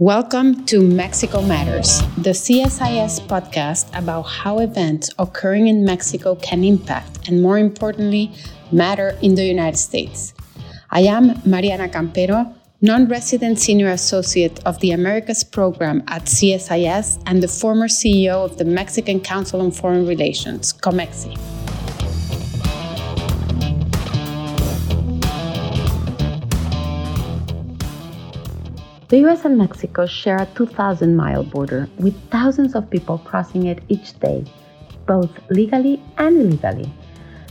Welcome 0.00 0.66
to 0.66 0.80
Mexico 0.80 1.40
Matters, 1.40 2.00
the 2.16 2.30
CSIS 2.30 3.20
podcast 3.28 3.96
about 3.96 4.22
how 4.22 4.58
events 4.58 5.08
occurring 5.20 5.68
in 5.68 5.84
Mexico 5.84 6.34
can 6.34 6.64
impact 6.64 7.28
and, 7.28 7.40
more 7.40 7.58
importantly, 7.58 8.32
matter 8.72 9.16
in 9.22 9.36
the 9.36 9.44
United 9.44 9.78
States. 9.78 10.34
I 10.90 11.02
am 11.02 11.40
Mariana 11.46 11.88
Campero, 11.88 12.52
non 12.80 13.06
resident 13.06 13.60
senior 13.60 13.90
associate 13.90 14.58
of 14.66 14.80
the 14.80 14.90
Americas 14.90 15.44
program 15.44 16.02
at 16.08 16.24
CSIS 16.24 17.22
and 17.26 17.40
the 17.40 17.46
former 17.46 17.86
CEO 17.86 18.44
of 18.44 18.58
the 18.58 18.64
Mexican 18.64 19.20
Council 19.20 19.60
on 19.60 19.70
Foreign 19.70 20.08
Relations, 20.08 20.72
COMEXI. 20.72 21.53
The 29.08 29.18
US 29.26 29.44
and 29.44 29.58
Mexico 29.58 30.06
share 30.06 30.38
a 30.38 30.46
2,000 30.54 31.14
mile 31.14 31.44
border 31.44 31.90
with 31.98 32.14
thousands 32.30 32.74
of 32.74 32.88
people 32.88 33.18
crossing 33.18 33.66
it 33.66 33.82
each 33.88 34.18
day, 34.18 34.44
both 35.06 35.30
legally 35.50 36.02
and 36.16 36.40
illegally. 36.40 36.90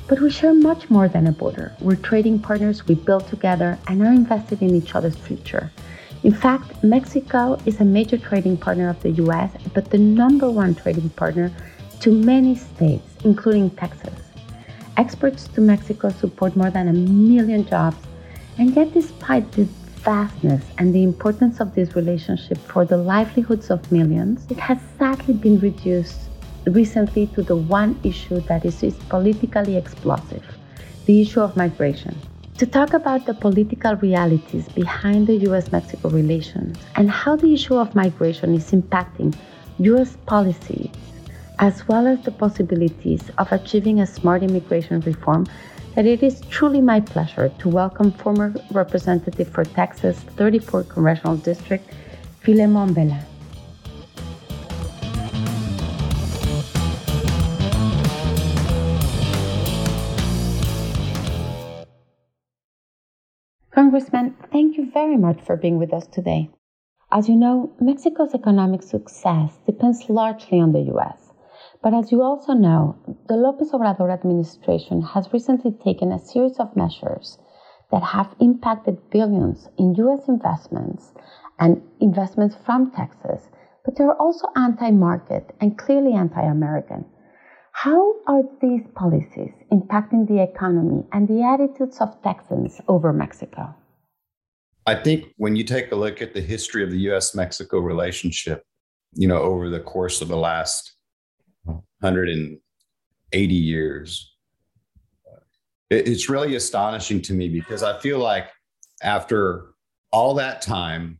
But 0.07 0.19
we 0.19 0.31
share 0.31 0.55
much 0.55 0.89
more 0.89 1.07
than 1.07 1.27
a 1.27 1.31
border. 1.31 1.75
We're 1.79 1.95
trading 1.95 2.39
partners 2.39 2.87
we 2.87 2.95
build 2.95 3.27
together 3.27 3.77
and 3.87 4.01
are 4.01 4.11
invested 4.11 4.63
in 4.63 4.75
each 4.75 4.95
other's 4.95 5.15
future. 5.15 5.71
In 6.23 6.33
fact, 6.33 6.83
Mexico 6.83 7.59
is 7.67 7.79
a 7.79 7.85
major 7.85 8.17
trading 8.17 8.57
partner 8.57 8.89
of 8.89 8.99
the 9.03 9.11
US, 9.23 9.51
but 9.75 9.91
the 9.91 9.99
number 9.99 10.49
one 10.49 10.73
trading 10.73 11.09
partner 11.11 11.51
to 11.99 12.11
many 12.11 12.55
states, 12.55 13.07
including 13.23 13.69
Texas. 13.69 14.19
Exports 14.97 15.47
to 15.49 15.61
Mexico 15.61 16.09
support 16.09 16.55
more 16.55 16.71
than 16.71 16.87
a 16.87 16.93
million 16.93 17.63
jobs, 17.63 17.97
and 18.57 18.75
yet, 18.75 18.91
despite 18.93 19.51
the 19.51 19.67
vastness 20.03 20.63
and 20.77 20.93
the 20.93 21.03
importance 21.03 21.59
of 21.59 21.73
this 21.75 21.95
relationship 21.95 22.57
for 22.57 22.85
the 22.85 22.97
livelihoods 22.97 23.71
of 23.71 23.91
millions, 23.91 24.45
it 24.49 24.59
has 24.59 24.77
sadly 24.99 25.33
been 25.33 25.59
reduced 25.59 26.29
recently 26.67 27.27
to 27.27 27.41
the 27.41 27.55
one 27.55 27.99
issue 28.03 28.39
that 28.41 28.65
is, 28.65 28.83
is 28.83 28.95
politically 29.09 29.77
explosive 29.77 30.43
the 31.05 31.21
issue 31.21 31.41
of 31.41 31.57
migration. 31.57 32.15
To 32.59 32.65
talk 32.65 32.93
about 32.93 33.25
the 33.25 33.33
political 33.33 33.95
realities 33.95 34.69
behind 34.69 35.27
the 35.27 35.35
US 35.49 35.71
Mexico 35.71 36.09
relations 36.09 36.77
and 36.95 37.09
how 37.09 37.35
the 37.35 37.53
issue 37.53 37.75
of 37.75 37.93
migration 37.95 38.53
is 38.53 38.71
impacting 38.71 39.35
US 39.79 40.15
policy, 40.25 40.91
as 41.59 41.87
well 41.87 42.07
as 42.07 42.21
the 42.21 42.31
possibilities 42.31 43.29
of 43.37 43.51
achieving 43.51 43.99
a 43.99 44.07
smart 44.07 44.43
immigration 44.43 45.01
reform, 45.01 45.45
that 45.95 46.05
it 46.07 46.23
is 46.23 46.41
truly 46.49 46.81
my 46.81 46.99
pleasure 46.99 47.49
to 47.59 47.69
welcome 47.69 48.11
former 48.11 48.53
Representative 48.71 49.47
for 49.47 49.63
Texas 49.63 50.19
34th 50.37 50.89
Congressional 50.89 51.37
District, 51.37 51.87
Filemon 52.41 52.91
Vela. 52.91 53.23
Congressman, 63.71 64.35
thank 64.51 64.77
you 64.77 64.89
very 64.91 65.17
much 65.17 65.39
for 65.41 65.57
being 65.57 65.77
with 65.77 65.93
us 65.93 66.07
today. 66.07 66.49
As 67.11 67.29
you 67.29 67.35
know, 67.35 67.71
Mexico's 67.79 68.33
economic 68.33 68.81
success 68.81 69.59
depends 69.67 70.09
largely 70.09 70.59
on 70.59 70.71
the 70.71 70.81
U.S. 70.93 71.22
But 71.83 71.93
as 71.93 72.13
you 72.13 72.21
also 72.23 72.53
know, 72.53 72.95
the 73.27 73.35
Lopez 73.35 73.71
Obrador 73.71 74.09
administration 74.09 75.01
has 75.01 75.33
recently 75.33 75.71
taken 75.83 76.13
a 76.13 76.17
series 76.17 76.57
of 76.57 76.77
measures 76.77 77.37
that 77.91 78.01
have 78.01 78.33
impacted 78.39 79.09
billions 79.11 79.67
in 79.77 79.93
U.S. 79.95 80.29
investments 80.29 81.11
and 81.59 81.81
investments 81.99 82.55
from 82.65 82.91
Texas, 82.91 83.49
but 83.83 83.97
they're 83.97 84.15
also 84.15 84.47
anti 84.55 84.91
market 84.91 85.53
and 85.59 85.77
clearly 85.77 86.13
anti 86.13 86.41
American. 86.41 87.03
How 87.73 88.15
are 88.27 88.43
these 88.61 88.87
policies 88.95 89.51
impacting 89.69 90.25
the 90.25 90.41
economy 90.41 91.03
and 91.11 91.27
the 91.27 91.43
attitudes 91.43 91.99
of 91.99 92.15
Texans 92.23 92.79
over 92.87 93.11
Mexico? 93.11 93.75
I 94.87 94.95
think 94.95 95.25
when 95.35 95.57
you 95.57 95.65
take 95.65 95.91
a 95.91 95.95
look 95.95 96.21
at 96.21 96.33
the 96.33 96.41
history 96.41 96.83
of 96.83 96.91
the 96.91 96.99
US 97.11 97.35
Mexico 97.35 97.79
relationship, 97.79 98.63
you 99.13 99.27
know, 99.27 99.39
over 99.39 99.69
the 99.69 99.81
course 99.81 100.21
of 100.21 100.29
the 100.29 100.37
last 100.37 100.93
180 102.03 103.53
years. 103.53 104.35
It's 105.89 106.29
really 106.29 106.55
astonishing 106.55 107.21
to 107.23 107.33
me 107.33 107.49
because 107.49 107.83
I 107.83 107.99
feel 107.99 108.19
like 108.19 108.47
after 109.01 109.73
all 110.11 110.33
that 110.35 110.61
time 110.61 111.19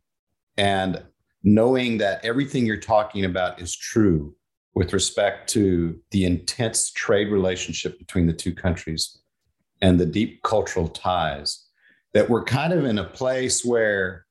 and 0.56 1.02
knowing 1.42 1.98
that 1.98 2.24
everything 2.24 2.66
you're 2.66 2.76
talking 2.76 3.24
about 3.24 3.60
is 3.60 3.76
true 3.76 4.34
with 4.74 4.92
respect 4.92 5.48
to 5.50 5.98
the 6.10 6.24
intense 6.24 6.90
trade 6.90 7.30
relationship 7.30 7.98
between 7.98 8.26
the 8.26 8.32
two 8.32 8.52
countries 8.52 9.20
and 9.80 10.00
the 10.00 10.06
deep 10.06 10.42
cultural 10.42 10.88
ties, 10.88 11.66
that 12.12 12.28
we're 12.28 12.44
kind 12.44 12.72
of 12.72 12.84
in 12.84 12.98
a 12.98 13.04
place 13.04 13.64
where 13.64 14.26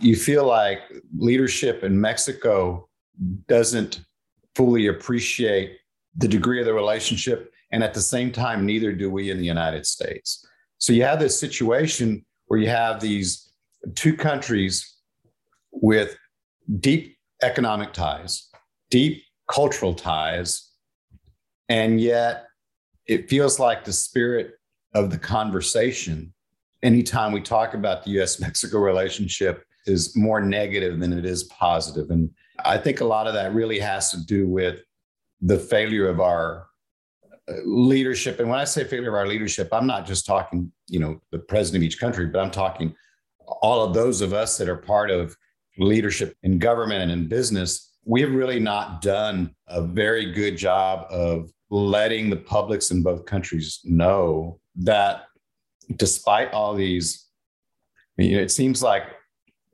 you 0.00 0.16
feel 0.16 0.46
like 0.46 0.80
leadership 1.16 1.84
in 1.84 2.00
Mexico 2.00 2.88
doesn't 3.46 4.00
fully 4.56 4.86
appreciate 4.86 5.78
the 6.16 6.28
degree 6.28 6.60
of 6.60 6.66
the 6.66 6.74
relationship. 6.74 7.52
And 7.72 7.82
at 7.82 7.94
the 7.94 8.00
same 8.00 8.30
time, 8.30 8.64
neither 8.64 8.92
do 8.92 9.10
we 9.10 9.30
in 9.30 9.38
the 9.38 9.44
United 9.44 9.86
States. 9.86 10.46
So 10.78 10.92
you 10.92 11.02
have 11.02 11.18
this 11.18 11.38
situation 11.38 12.24
where 12.46 12.60
you 12.60 12.68
have 12.68 13.00
these 13.00 13.52
two 13.94 14.16
countries 14.16 14.96
with 15.70 16.16
deep 16.80 17.16
economic 17.42 17.92
ties, 17.92 18.48
deep 18.90 19.22
cultural 19.50 19.94
ties, 19.94 20.70
and 21.68 22.00
yet 22.00 22.46
it 23.06 23.28
feels 23.28 23.58
like 23.58 23.84
the 23.84 23.92
spirit 23.92 24.52
of 24.94 25.10
the 25.10 25.18
conversation 25.18 26.32
anytime 26.82 27.32
we 27.32 27.40
talk 27.40 27.74
about 27.74 28.04
the 28.04 28.10
US 28.20 28.38
Mexico 28.40 28.78
relationship 28.78 29.64
is 29.86 30.16
more 30.16 30.40
negative 30.40 31.00
than 31.00 31.12
it 31.12 31.24
is 31.24 31.44
positive. 31.44 32.10
And 32.10 32.30
I 32.64 32.78
think 32.78 33.00
a 33.00 33.04
lot 33.04 33.26
of 33.26 33.34
that 33.34 33.54
really 33.54 33.78
has 33.80 34.10
to 34.12 34.24
do 34.24 34.46
with 34.46 34.80
the 35.44 35.58
failure 35.58 36.08
of 36.08 36.20
our 36.20 36.68
uh, 37.48 37.52
leadership. 37.66 38.40
And 38.40 38.48
when 38.48 38.58
I 38.58 38.64
say 38.64 38.84
failure 38.84 39.10
of 39.10 39.14
our 39.14 39.26
leadership, 39.26 39.68
I'm 39.72 39.86
not 39.86 40.06
just 40.06 40.24
talking, 40.24 40.72
you 40.88 40.98
know, 40.98 41.20
the 41.30 41.38
president 41.38 41.82
of 41.82 41.86
each 41.86 42.00
country, 42.00 42.26
but 42.26 42.40
I'm 42.40 42.50
talking 42.50 42.94
all 43.46 43.84
of 43.84 43.92
those 43.92 44.22
of 44.22 44.32
us 44.32 44.56
that 44.56 44.70
are 44.70 44.76
part 44.76 45.10
of 45.10 45.36
leadership 45.76 46.34
in 46.42 46.58
government 46.58 47.02
and 47.02 47.12
in 47.12 47.28
business. 47.28 47.92
We 48.06 48.22
have 48.22 48.32
really 48.32 48.58
not 48.58 49.02
done 49.02 49.54
a 49.68 49.82
very 49.82 50.32
good 50.32 50.56
job 50.56 51.06
of 51.10 51.50
letting 51.68 52.30
the 52.30 52.36
publics 52.36 52.90
in 52.90 53.02
both 53.02 53.26
countries 53.26 53.80
know 53.84 54.60
that 54.76 55.24
despite 55.96 56.52
all 56.52 56.74
these, 56.74 57.26
you 58.16 58.36
know, 58.36 58.42
it 58.42 58.50
seems 58.50 58.82
like 58.82 59.04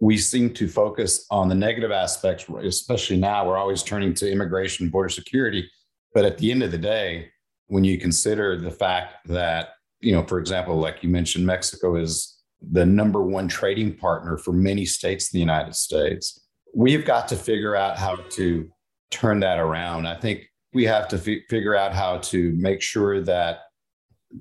we 0.00 0.16
seem 0.16 0.52
to 0.54 0.66
focus 0.66 1.26
on 1.30 1.48
the 1.48 1.54
negative 1.54 1.90
aspects, 1.90 2.46
especially 2.62 3.18
now. 3.18 3.46
We're 3.46 3.58
always 3.58 3.82
turning 3.82 4.14
to 4.14 4.30
immigration, 4.30 4.88
border 4.88 5.10
security. 5.10 5.70
But 6.14 6.24
at 6.24 6.38
the 6.38 6.50
end 6.50 6.62
of 6.62 6.70
the 6.70 6.78
day, 6.78 7.28
when 7.66 7.84
you 7.84 7.98
consider 7.98 8.58
the 8.58 8.70
fact 8.70 9.26
that, 9.26 9.74
you 10.00 10.12
know, 10.12 10.24
for 10.24 10.38
example, 10.38 10.76
like 10.76 11.02
you 11.02 11.10
mentioned, 11.10 11.46
Mexico 11.46 11.96
is 11.96 12.40
the 12.72 12.84
number 12.84 13.22
one 13.22 13.46
trading 13.46 13.94
partner 13.94 14.38
for 14.38 14.52
many 14.52 14.86
states 14.86 15.32
in 15.32 15.36
the 15.36 15.40
United 15.40 15.74
States, 15.74 16.48
we've 16.74 17.04
got 17.04 17.28
to 17.28 17.36
figure 17.36 17.76
out 17.76 17.98
how 17.98 18.16
to 18.16 18.70
turn 19.10 19.40
that 19.40 19.58
around. 19.58 20.06
I 20.06 20.18
think 20.18 20.46
we 20.72 20.84
have 20.84 21.08
to 21.08 21.16
f- 21.16 21.42
figure 21.48 21.74
out 21.74 21.92
how 21.92 22.18
to 22.18 22.52
make 22.56 22.80
sure 22.80 23.20
that 23.22 23.58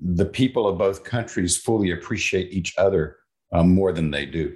the 0.01 0.25
people 0.25 0.67
of 0.67 0.77
both 0.77 1.03
countries 1.03 1.57
fully 1.57 1.91
appreciate 1.91 2.53
each 2.53 2.77
other 2.77 3.17
um, 3.51 3.73
more 3.73 3.91
than 3.91 4.11
they 4.11 4.25
do. 4.25 4.55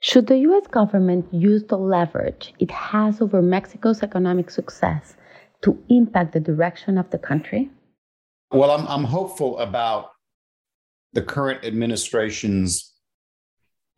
Should 0.00 0.28
the 0.28 0.38
US 0.38 0.66
government 0.68 1.26
use 1.32 1.64
the 1.64 1.76
leverage 1.78 2.54
it 2.58 2.70
has 2.70 3.20
over 3.20 3.42
Mexico's 3.42 4.02
economic 4.02 4.50
success 4.50 5.16
to 5.62 5.76
impact 5.88 6.32
the 6.32 6.40
direction 6.40 6.98
of 6.98 7.10
the 7.10 7.18
country? 7.18 7.70
Well, 8.52 8.70
I'm, 8.70 8.86
I'm 8.86 9.04
hopeful 9.04 9.58
about 9.58 10.10
the 11.14 11.22
current 11.22 11.64
administration's 11.64 12.94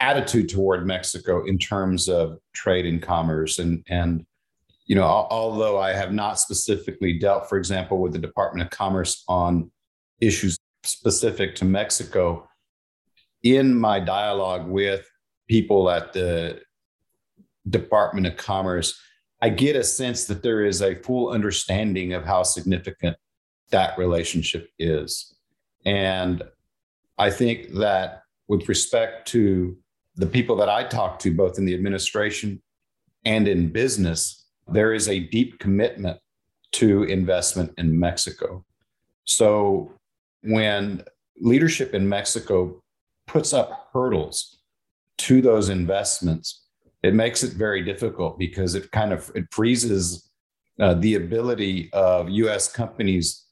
attitude 0.00 0.48
toward 0.48 0.86
Mexico 0.86 1.44
in 1.44 1.58
terms 1.58 2.08
of 2.08 2.38
trade 2.54 2.86
and 2.86 3.02
commerce. 3.02 3.58
And, 3.58 3.84
and 3.88 4.25
you 4.86 4.96
know, 4.96 5.04
although 5.04 5.78
I 5.78 5.92
have 5.92 6.12
not 6.14 6.40
specifically 6.40 7.19
dealt, 7.19 7.48
for 7.48 7.58
example, 7.58 7.98
with 7.98 8.12
the 8.12 8.19
Department 8.19 8.66
of 8.66 8.70
Commerce 8.70 9.22
on 9.28 9.70
issues 10.20 10.56
specific 10.82 11.54
to 11.56 11.66
Mexico, 11.66 12.48
in 13.42 13.75
my 13.75 14.00
dialogue 14.00 14.66
with 14.66 15.09
people 15.50 15.91
at 15.91 16.12
the 16.12 16.61
Department 17.69 18.25
of 18.25 18.37
Commerce, 18.37 18.97
I 19.43 19.49
get 19.49 19.75
a 19.75 19.82
sense 19.82 20.26
that 20.26 20.44
there 20.44 20.64
is 20.64 20.81
a 20.81 20.94
full 20.94 21.31
understanding 21.31 22.12
of 22.12 22.25
how 22.25 22.44
significant 22.44 23.17
that 23.70 23.99
relationship 23.99 24.70
is. 24.79 25.35
And 25.85 26.44
I 27.19 27.31
think 27.31 27.73
that 27.75 28.23
with 28.47 28.69
respect 28.69 29.26
to 29.29 29.76
the 30.14 30.26
people 30.26 30.55
that 30.56 30.69
I 30.69 30.85
talk 30.85 31.19
to, 31.20 31.35
both 31.35 31.58
in 31.58 31.64
the 31.64 31.75
administration 31.75 32.62
and 33.25 33.49
in 33.49 33.73
business, 33.73 34.47
there 34.69 34.94
is 34.94 35.08
a 35.08 35.19
deep 35.19 35.58
commitment 35.58 36.20
to 36.73 37.02
investment 37.05 37.73
in 37.76 37.99
Mexico. 37.99 38.64
So 39.25 39.93
when 40.44 41.02
leadership 41.41 41.93
in 41.93 42.08
Mexico 42.08 42.81
puts 43.26 43.52
up 43.52 43.91
hurdles 43.93 44.59
to 45.20 45.40
those 45.43 45.69
investments, 45.69 46.64
it 47.02 47.14
makes 47.14 47.43
it 47.43 47.55
very 47.55 47.82
difficult 47.82 48.38
because 48.38 48.75
it 48.75 48.90
kind 48.90 49.12
of 49.12 49.31
it 49.34 49.44
freezes 49.50 50.31
uh, 50.78 50.94
the 50.94 51.14
ability 51.14 51.90
of 51.93 52.28
U.S. 52.31 52.70
companies 52.70 53.44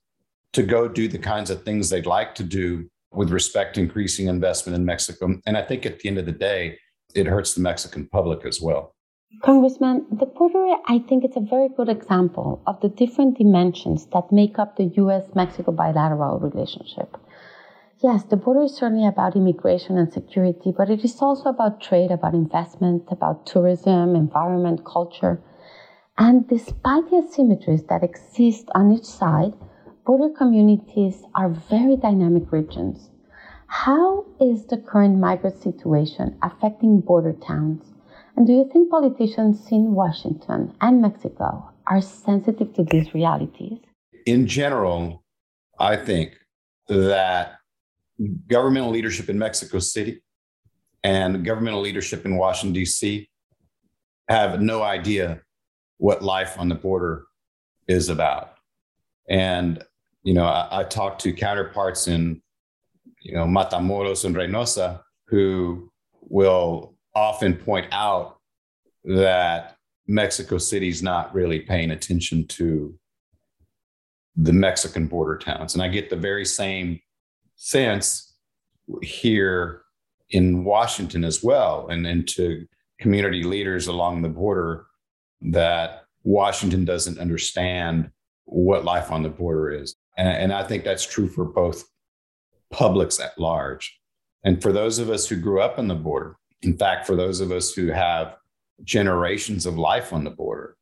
to 0.53 0.63
go 0.63 0.89
do 0.89 1.09
the 1.09 1.19
kinds 1.19 1.51
of 1.51 1.63
things 1.63 1.91
they'd 1.91 2.07
like 2.07 2.35
to 2.37 2.43
do 2.43 2.89
with 3.13 3.31
respect 3.31 3.75
to 3.75 3.81
increasing 3.81 4.27
investment 4.29 4.77
in 4.77 4.85
Mexico. 4.85 5.35
And 5.47 5.57
I 5.57 5.63
think 5.63 5.85
at 5.85 6.01
the 6.01 6.09
end 6.09 6.19
of 6.19 6.27
the 6.27 6.33
day, 6.33 6.79
it 7.15 7.27
hurts 7.27 7.55
the 7.55 7.61
Mexican 7.61 8.07
public 8.07 8.45
as 8.45 8.61
well. 8.61 8.95
Congressman, 9.43 10.07
the 10.11 10.27
border, 10.27 10.77
I 10.87 10.99
think 11.01 11.23
it's 11.23 11.37
a 11.37 11.41
very 11.41 11.69
good 11.69 11.91
example 11.91 12.63
of 12.67 12.81
the 12.81 12.89
different 12.89 13.37
dimensions 13.37 14.07
that 14.13 14.33
make 14.33 14.59
up 14.59 14.77
the 14.77 14.91
US 15.03 15.25
Mexico 15.35 15.71
bilateral 15.71 16.39
relationship. 16.39 17.17
Yes, 18.01 18.23
the 18.23 18.37
border 18.37 18.63
is 18.63 18.77
certainly 18.77 19.09
about 19.09 19.35
immigration 19.35 19.99
and 19.99 20.13
security, 20.13 20.73
but 20.77 20.89
it 20.89 21.05
is 21.05 21.21
also 21.21 21.49
about 21.49 21.81
trade, 21.81 22.13
about 22.13 22.33
investment, 22.33 23.03
about 23.11 23.45
tourism, 23.45 24.15
environment, 24.15 24.85
culture. 24.85 25.43
And 26.17 26.47
despite 26.47 27.11
the 27.11 27.17
asymmetries 27.17 27.89
that 27.89 28.05
exist 28.05 28.69
on 28.73 28.93
each 28.93 29.05
side, 29.05 29.55
border 30.07 30.33
communities 30.33 31.25
are 31.35 31.49
very 31.49 31.97
dynamic 31.97 32.53
regions. 32.53 33.11
How 33.67 34.27
is 34.41 34.67
the 34.67 34.77
current 34.77 35.19
migrant 35.19 35.61
situation 35.61 36.39
affecting 36.41 37.01
border 37.01 37.33
towns? 37.33 37.83
And 38.37 38.47
do 38.47 38.53
you 38.53 38.71
think 38.73 38.91
politicians 38.91 39.67
in 39.73 39.95
Washington 39.95 40.73
and 40.81 41.03
Mexico 41.03 41.69
are 41.89 42.01
sensitive 42.01 42.75
to 42.75 42.85
these 42.85 43.13
realities? 43.13 43.81
In 44.25 44.47
general, 44.47 45.25
I 45.81 45.97
think 45.97 46.39
that 46.89 47.59
governmental 48.49 48.91
leadership 48.91 49.29
in 49.29 49.39
Mexico 49.39 49.79
City 49.79 50.23
and 51.05 51.45
governmental 51.45 51.81
leadership 51.81 52.25
in 52.25 52.37
Washington, 52.37 52.73
D.C. 52.73 53.29
have 54.29 54.61
no 54.61 54.83
idea 54.83 55.41
what 55.99 56.23
life 56.23 56.59
on 56.59 56.69
the 56.69 56.75
border 56.75 57.27
is 57.87 58.09
about. 58.09 58.55
And, 59.29 59.83
you 60.23 60.35
know, 60.35 60.45
I, 60.45 60.81
I 60.81 60.85
talked 60.85 61.21
to 61.23 61.33
counterparts 61.33 62.09
in, 62.09 62.43
you 63.21 63.35
know, 63.35 63.45
Matamoros 63.45 64.25
and 64.25 64.35
Reynosa 64.35 65.01
who 65.27 65.91
will 66.23 66.95
often 67.15 67.55
point 67.55 67.87
out 67.93 68.39
that 69.05 69.77
Mexico 70.07 70.59
City 70.59 70.89
is 70.89 71.03
not 71.03 71.35
really 71.35 71.61
paying 71.61 71.91
attention 71.91 72.47
to 72.47 72.99
the 74.37 74.53
Mexican 74.53 75.07
border 75.07 75.37
towns. 75.37 75.75
And 75.75 75.83
I 75.83 75.89
get 75.89 76.11
the 76.11 76.17
very 76.17 76.45
same 76.45 77.01
sense 77.59 78.35
here 79.03 79.83
in 80.31 80.65
Washington 80.65 81.25
as 81.25 81.43
well, 81.43 81.89
and, 81.89 82.07
and 82.07 82.27
to 82.29 82.67
community 82.99 83.43
leaders 83.43 83.87
along 83.87 84.23
the 84.23 84.29
border 84.29 84.87
that 85.43 86.05
Washington 86.25 86.85
doesn't 86.85 87.19
understand 87.19 88.11
what 88.45 88.85
life 88.85 89.13
on 89.13 89.23
the 89.23 89.29
border 89.29 89.71
is. 89.71 89.95
And, 90.17 90.29
and 90.29 90.53
I 90.53 90.63
think 90.65 90.85
that's 90.85 91.07
true 91.07 91.29
for 91.29 91.45
both 91.45 91.85
publics 92.71 93.21
at 93.21 93.39
large. 93.39 93.99
And 94.45 94.63
for 94.63 94.73
those 94.73 94.99
of 94.99 95.11
us 95.11 95.29
who 95.29 95.37
grew 95.37 95.61
up 95.61 95.79
on 95.79 95.89
the 95.89 95.95
border, 95.95 96.37
in 96.63 96.77
fact, 96.77 97.07
for 97.07 97.17
those 97.17 97.41
of 97.41 97.53
us 97.53 97.73
who 97.73 97.89
have 97.89 98.37
generations 98.85 99.67
of 99.67 99.79
life 99.79 100.13
on 100.13 100.25
the 100.25 100.31
border, 100.31 100.77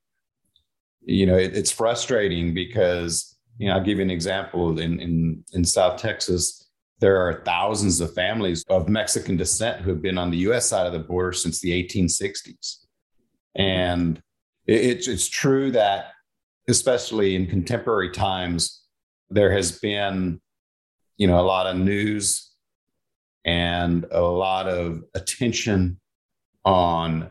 you 1.02 1.26
know, 1.26 1.36
it, 1.36 1.56
it's 1.56 1.70
frustrating 1.70 2.54
because, 2.54 3.36
you 3.58 3.68
know, 3.68 3.74
I'll 3.74 3.84
give 3.84 3.98
you 3.98 4.04
an 4.04 4.10
example 4.10 4.78
in, 4.78 5.00
in, 5.00 5.44
in 5.52 5.64
South 5.64 6.00
Texas 6.00 6.65
there 6.98 7.18
are 7.18 7.42
thousands 7.44 8.00
of 8.00 8.14
families 8.14 8.64
of 8.68 8.88
Mexican 8.88 9.36
descent 9.36 9.82
who 9.82 9.90
have 9.90 10.02
been 10.02 10.18
on 10.18 10.30
the 10.30 10.38
US 10.38 10.66
side 10.66 10.86
of 10.86 10.92
the 10.92 10.98
border 10.98 11.32
since 11.32 11.60
the 11.60 11.70
1860s. 11.70 12.86
And 13.54 14.20
it's, 14.66 15.08
it's 15.08 15.28
true 15.28 15.70
that, 15.72 16.12
especially 16.68 17.36
in 17.36 17.46
contemporary 17.46 18.10
times, 18.10 18.82
there 19.30 19.52
has 19.52 19.78
been, 19.78 20.40
you 21.16 21.26
know, 21.26 21.38
a 21.38 21.42
lot 21.42 21.66
of 21.66 21.76
news 21.76 22.50
and 23.44 24.06
a 24.10 24.20
lot 24.20 24.68
of 24.68 25.02
attention 25.14 26.00
on 26.64 27.30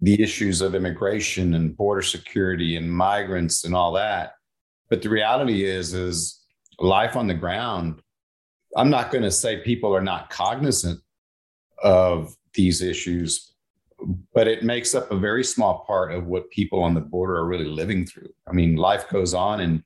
the 0.00 0.20
issues 0.22 0.60
of 0.60 0.74
immigration 0.74 1.54
and 1.54 1.76
border 1.76 2.02
security 2.02 2.76
and 2.76 2.92
migrants 2.92 3.64
and 3.64 3.74
all 3.74 3.92
that. 3.92 4.32
But 4.90 5.02
the 5.02 5.08
reality 5.08 5.64
is, 5.64 5.94
is 5.94 6.40
life 6.78 7.16
on 7.16 7.26
the 7.26 7.34
ground 7.34 8.00
I'm 8.76 8.90
not 8.90 9.10
going 9.10 9.24
to 9.24 9.30
say 9.30 9.58
people 9.58 9.94
are 9.94 10.02
not 10.02 10.30
cognizant 10.30 11.00
of 11.82 12.34
these 12.54 12.82
issues, 12.82 13.54
but 14.34 14.46
it 14.46 14.62
makes 14.62 14.94
up 14.94 15.10
a 15.10 15.18
very 15.18 15.42
small 15.44 15.84
part 15.86 16.12
of 16.12 16.26
what 16.26 16.50
people 16.50 16.82
on 16.82 16.94
the 16.94 17.00
border 17.00 17.36
are 17.36 17.46
really 17.46 17.64
living 17.64 18.06
through. 18.06 18.28
I 18.46 18.52
mean, 18.52 18.76
life 18.76 19.08
goes 19.08 19.34
on 19.34 19.60
and, 19.60 19.82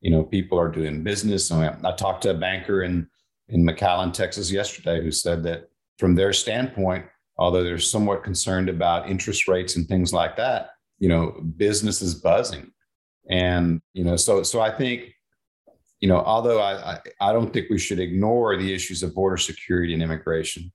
you 0.00 0.10
know, 0.10 0.22
people 0.22 0.58
are 0.58 0.68
doing 0.68 1.02
business. 1.02 1.50
I, 1.50 1.76
I 1.82 1.92
talked 1.92 2.22
to 2.22 2.30
a 2.30 2.34
banker 2.34 2.82
in, 2.82 3.08
in 3.48 3.64
McAllen, 3.64 4.12
Texas 4.12 4.50
yesterday 4.50 5.02
who 5.02 5.10
said 5.10 5.42
that 5.44 5.68
from 5.98 6.14
their 6.14 6.32
standpoint, 6.32 7.06
although 7.38 7.64
they're 7.64 7.78
somewhat 7.78 8.22
concerned 8.24 8.68
about 8.68 9.10
interest 9.10 9.48
rates 9.48 9.76
and 9.76 9.88
things 9.88 10.12
like 10.12 10.36
that, 10.36 10.70
you 10.98 11.08
know, 11.08 11.40
business 11.56 12.02
is 12.02 12.14
buzzing. 12.14 12.70
And, 13.28 13.80
you 13.92 14.04
know, 14.04 14.16
so, 14.16 14.42
so 14.42 14.60
I 14.60 14.70
think 14.70 15.15
you 16.00 16.08
know, 16.08 16.18
although 16.18 16.60
I, 16.60 16.92
I, 16.92 16.98
I 17.20 17.32
don't 17.32 17.52
think 17.52 17.70
we 17.70 17.78
should 17.78 18.00
ignore 18.00 18.56
the 18.56 18.72
issues 18.72 19.02
of 19.02 19.14
border 19.14 19.36
security 19.36 19.94
and 19.94 20.02
immigration, 20.02 20.72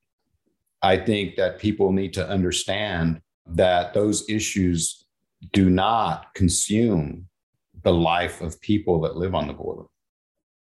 I 0.81 0.97
think 0.97 1.35
that 1.35 1.59
people 1.59 1.91
need 1.91 2.13
to 2.13 2.27
understand 2.27 3.21
that 3.45 3.93
those 3.93 4.27
issues 4.29 5.05
do 5.53 5.69
not 5.69 6.33
consume 6.33 7.27
the 7.83 7.93
life 7.93 8.41
of 8.41 8.59
people 8.61 9.01
that 9.01 9.15
live 9.15 9.35
on 9.35 9.47
the 9.47 9.53
border. 9.53 9.83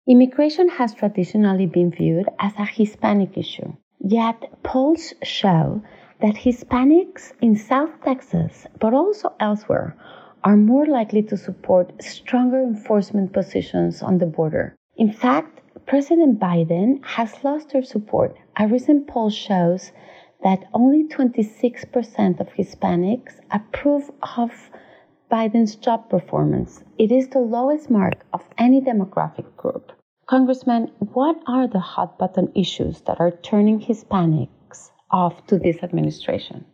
Immigration 0.08 0.68
has 0.68 0.94
traditionally 0.94 1.66
been 1.66 1.90
viewed 1.92 2.28
as 2.40 2.52
a 2.58 2.64
Hispanic 2.64 3.38
issue. 3.38 3.72
Yet 4.00 4.62
polls 4.64 5.14
show 5.22 5.82
that 6.20 6.34
Hispanics 6.34 7.32
in 7.40 7.56
South 7.56 7.90
Texas, 8.04 8.66
but 8.80 8.94
also 8.94 9.32
elsewhere, 9.38 9.96
are 10.44 10.56
more 10.56 10.86
likely 10.86 11.22
to 11.22 11.36
support 11.36 12.02
stronger 12.02 12.62
enforcement 12.62 13.32
positions 13.32 14.02
on 14.02 14.18
the 14.18 14.26
border. 14.26 14.74
In 14.96 15.12
fact, 15.12 15.60
President 15.86 16.38
Biden 16.38 17.04
has 17.04 17.42
lost 17.44 17.70
their 17.70 17.82
support. 17.82 18.36
A 18.58 18.66
recent 18.66 19.06
poll 19.08 19.30
shows 19.30 19.92
that 20.42 20.64
only 20.74 21.08
26% 21.08 22.40
of 22.40 22.48
Hispanics 22.48 23.34
approve 23.50 24.10
of 24.36 24.50
Biden's 25.30 25.76
job 25.76 26.10
performance. 26.10 26.82
It 26.98 27.10
is 27.10 27.28
the 27.28 27.38
lowest 27.38 27.90
mark 27.90 28.26
of 28.32 28.42
any 28.58 28.80
demographic 28.80 29.56
group. 29.56 29.92
Congressman, 30.26 30.90
what 30.98 31.36
are 31.46 31.66
the 31.66 31.80
hot 31.80 32.18
button 32.18 32.52
issues 32.54 33.00
that 33.02 33.18
are 33.20 33.30
turning 33.30 33.80
Hispanics 33.80 34.90
off 35.10 35.46
to 35.46 35.58
this 35.58 35.76
administration? 35.82 36.64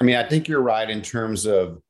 I 0.00 0.04
mean, 0.04 0.16
I 0.16 0.28
think 0.28 0.46
you're 0.46 0.62
right 0.62 0.88
in 0.88 1.02
terms 1.02 1.46
of 1.46 1.80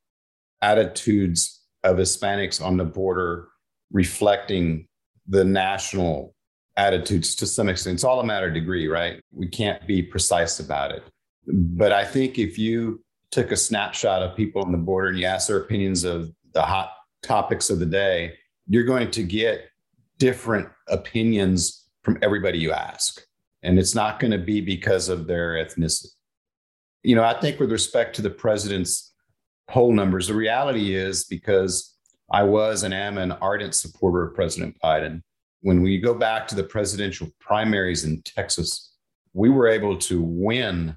attitudes 0.62 1.62
of 1.84 1.96
Hispanics 1.96 2.64
on 2.64 2.76
the 2.76 2.84
border 2.84 3.48
reflecting 3.92 4.86
the 5.28 5.44
national 5.44 6.34
attitudes 6.76 7.34
to 7.36 7.46
some 7.46 7.68
extent. 7.68 7.94
It's 7.94 8.04
all 8.04 8.20
a 8.20 8.24
matter 8.24 8.48
of 8.48 8.54
degree, 8.54 8.88
right? 8.88 9.20
We 9.32 9.48
can't 9.48 9.86
be 9.86 10.02
precise 10.02 10.60
about 10.60 10.90
it. 10.92 11.02
But 11.46 11.92
I 11.92 12.04
think 12.04 12.38
if 12.38 12.58
you 12.58 13.02
took 13.30 13.52
a 13.52 13.56
snapshot 13.56 14.22
of 14.22 14.36
people 14.36 14.62
on 14.62 14.72
the 14.72 14.78
border 14.78 15.08
and 15.08 15.18
you 15.18 15.26
asked 15.26 15.48
their 15.48 15.58
opinions 15.58 16.04
of 16.04 16.32
the 16.52 16.62
hot 16.62 16.92
topics 17.22 17.70
of 17.70 17.78
the 17.78 17.86
day, 17.86 18.34
you're 18.68 18.84
going 18.84 19.10
to 19.12 19.22
get 19.22 19.68
different 20.18 20.68
opinions 20.88 21.84
from 22.02 22.18
everybody 22.22 22.58
you 22.58 22.72
ask. 22.72 23.22
And 23.62 23.78
it's 23.78 23.94
not 23.94 24.20
going 24.20 24.30
to 24.30 24.38
be 24.38 24.60
because 24.60 25.08
of 25.08 25.26
their 25.26 25.54
ethnicity. 25.54 26.08
You 27.02 27.16
know, 27.16 27.24
I 27.24 27.38
think 27.40 27.58
with 27.60 27.70
respect 27.70 28.16
to 28.16 28.22
the 28.22 28.30
president's 28.30 29.12
poll 29.68 29.92
numbers. 29.92 30.28
The 30.28 30.34
reality 30.34 30.94
is 30.94 31.24
because 31.24 31.96
I 32.30 32.42
was 32.42 32.82
and 32.82 32.92
am 32.92 33.18
an 33.18 33.32
ardent 33.32 33.74
supporter 33.74 34.26
of 34.26 34.34
President 34.34 34.76
Biden. 34.82 35.22
When 35.60 35.82
we 35.82 36.00
go 36.00 36.14
back 36.14 36.46
to 36.48 36.54
the 36.54 36.62
presidential 36.62 37.28
primaries 37.40 38.04
in 38.04 38.22
Texas, 38.22 38.94
we 39.32 39.48
were 39.48 39.68
able 39.68 39.96
to 39.98 40.22
win 40.22 40.96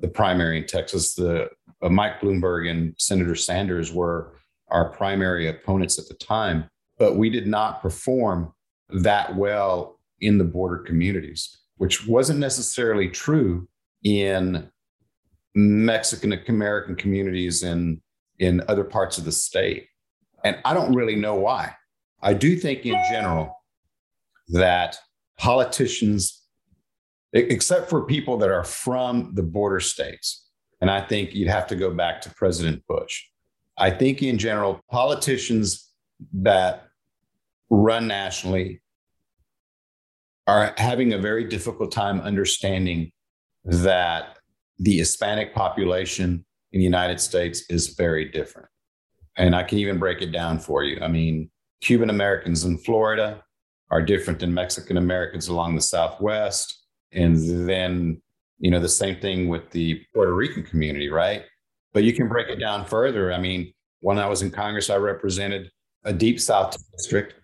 the 0.00 0.08
primary 0.08 0.58
in 0.58 0.66
Texas. 0.66 1.14
The 1.14 1.48
uh, 1.82 1.88
Mike 1.88 2.20
Bloomberg 2.20 2.70
and 2.70 2.94
Senator 2.98 3.34
Sanders 3.34 3.92
were 3.92 4.34
our 4.68 4.90
primary 4.90 5.48
opponents 5.48 5.98
at 5.98 6.08
the 6.08 6.14
time, 6.14 6.68
but 6.98 7.16
we 7.16 7.28
did 7.28 7.46
not 7.46 7.82
perform 7.82 8.52
that 8.90 9.36
well 9.36 9.98
in 10.20 10.38
the 10.38 10.44
border 10.44 10.78
communities, 10.78 11.58
which 11.76 12.06
wasn't 12.06 12.38
necessarily 12.38 13.08
true 13.08 13.68
in 14.02 14.70
Mexican 15.54 16.32
American 16.48 16.94
communities 16.94 17.62
in, 17.62 18.00
in 18.38 18.62
other 18.68 18.84
parts 18.84 19.18
of 19.18 19.24
the 19.24 19.32
state. 19.32 19.86
And 20.44 20.58
I 20.64 20.74
don't 20.74 20.94
really 20.94 21.16
know 21.16 21.34
why. 21.34 21.74
I 22.22 22.34
do 22.34 22.56
think, 22.56 22.86
in 22.86 22.98
general, 23.10 23.56
that 24.48 24.98
politicians, 25.38 26.42
except 27.32 27.90
for 27.90 28.06
people 28.06 28.38
that 28.38 28.50
are 28.50 28.64
from 28.64 29.32
the 29.34 29.42
border 29.42 29.80
states, 29.80 30.48
and 30.80 30.90
I 30.90 31.00
think 31.00 31.34
you'd 31.34 31.48
have 31.48 31.66
to 31.68 31.76
go 31.76 31.90
back 31.90 32.20
to 32.22 32.30
President 32.34 32.82
Bush. 32.88 33.22
I 33.78 33.90
think, 33.90 34.22
in 34.22 34.38
general, 34.38 34.80
politicians 34.90 35.90
that 36.32 36.88
run 37.70 38.06
nationally 38.06 38.80
are 40.46 40.74
having 40.76 41.12
a 41.12 41.18
very 41.18 41.44
difficult 41.44 41.92
time 41.92 42.20
understanding 42.20 43.12
that 43.64 44.38
the 44.78 44.98
Hispanic 44.98 45.54
population 45.54 46.44
in 46.72 46.80
the 46.80 46.84
United 46.84 47.20
States 47.20 47.64
is 47.68 47.94
very 47.94 48.26
different. 48.30 48.68
And 49.36 49.54
I 49.54 49.62
can 49.62 49.78
even 49.78 49.98
break 49.98 50.22
it 50.22 50.32
down 50.32 50.58
for 50.58 50.84
you. 50.84 51.00
I 51.00 51.08
mean, 51.08 51.50
Cuban 51.80 52.10
Americans 52.10 52.64
in 52.64 52.78
Florida 52.78 53.42
are 53.90 54.02
different 54.02 54.40
than 54.40 54.54
Mexican 54.54 54.96
Americans 54.96 55.48
along 55.48 55.74
the 55.74 55.80
Southwest. 55.80 56.84
And 57.12 57.68
then, 57.68 58.22
you 58.58 58.70
know, 58.70 58.80
the 58.80 58.88
same 58.88 59.20
thing 59.20 59.48
with 59.48 59.70
the 59.70 60.02
Puerto 60.14 60.34
Rican 60.34 60.62
community, 60.62 61.10
right? 61.10 61.44
But 61.92 62.04
you 62.04 62.12
can 62.12 62.28
break 62.28 62.48
it 62.48 62.56
down 62.56 62.86
further. 62.86 63.32
I 63.32 63.38
mean, 63.38 63.72
when 64.00 64.18
I 64.18 64.26
was 64.26 64.42
in 64.42 64.50
Congress, 64.50 64.90
I 64.90 64.96
represented 64.96 65.70
a 66.04 66.12
deep 66.12 66.40
South 66.40 66.76
district, 66.96 67.34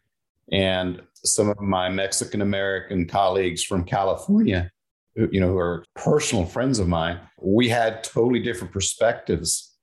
and 0.50 1.02
some 1.14 1.50
of 1.50 1.60
my 1.60 1.88
Mexican 1.88 2.42
American 2.42 3.06
colleagues 3.06 3.62
from 3.62 3.84
California 3.84 4.70
you 5.14 5.40
know, 5.40 5.48
who 5.48 5.58
are 5.58 5.84
personal 5.94 6.44
friends 6.44 6.78
of 6.78 6.88
mine, 6.88 7.20
we 7.40 7.68
had 7.68 8.04
totally 8.04 8.40
different 8.40 8.72
perspectives 8.72 9.76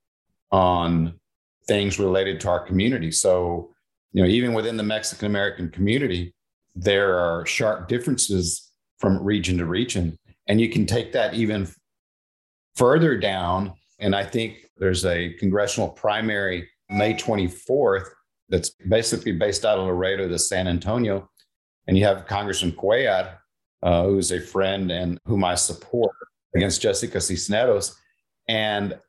on 0.51 1.19
things 1.67 1.99
related 1.99 2.39
to 2.41 2.49
our 2.49 2.65
community. 2.65 3.11
So, 3.11 3.73
you 4.13 4.21
know, 4.21 4.29
even 4.29 4.53
within 4.53 4.77
the 4.77 4.83
Mexican 4.83 5.25
American 5.25 5.69
community, 5.69 6.33
there 6.75 7.17
are 7.17 7.45
sharp 7.45 7.87
differences 7.87 8.71
from 8.99 9.21
region 9.21 9.57
to 9.57 9.65
region. 9.65 10.17
And 10.47 10.61
you 10.61 10.69
can 10.69 10.85
take 10.85 11.11
that 11.13 11.33
even 11.33 11.67
further 12.75 13.17
down. 13.17 13.73
And 13.99 14.15
I 14.15 14.23
think 14.23 14.69
there's 14.77 15.05
a 15.05 15.33
congressional 15.33 15.89
primary 15.89 16.69
May 16.89 17.13
24th 17.13 18.07
that's 18.49 18.69
basically 18.87 19.31
based 19.31 19.65
out 19.65 19.79
of 19.79 19.87
Laredo 19.87 20.27
to 20.27 20.37
San 20.37 20.67
Antonio. 20.67 21.29
And 21.87 21.97
you 21.97 22.05
have 22.05 22.27
Congressman 22.27 22.73
Cuellar, 22.73 23.37
uh, 23.85 24.03
who's 24.03 24.31
a 24.31 24.41
friend 24.41 24.91
and 24.91 25.19
whom 25.25 25.43
I 25.43 25.53
support 25.53 26.11
against 26.55 26.81
Jessica 26.81 27.21
Cisneros. 27.21 27.95
And 28.47 28.99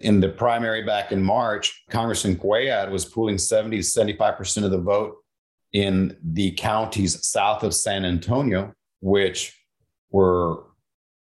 in 0.00 0.20
the 0.20 0.28
primary 0.28 0.82
back 0.82 1.10
in 1.10 1.22
March, 1.22 1.82
Congressman 1.88 2.36
Cuellar 2.36 2.90
was 2.90 3.06
pooling 3.06 3.38
70 3.38 3.78
to 3.78 3.82
75% 3.82 4.64
of 4.64 4.70
the 4.70 4.78
vote 4.78 5.16
in 5.72 6.16
the 6.22 6.52
counties 6.52 7.26
south 7.26 7.62
of 7.62 7.74
San 7.74 8.04
Antonio, 8.04 8.74
which 9.00 9.58
were 10.10 10.64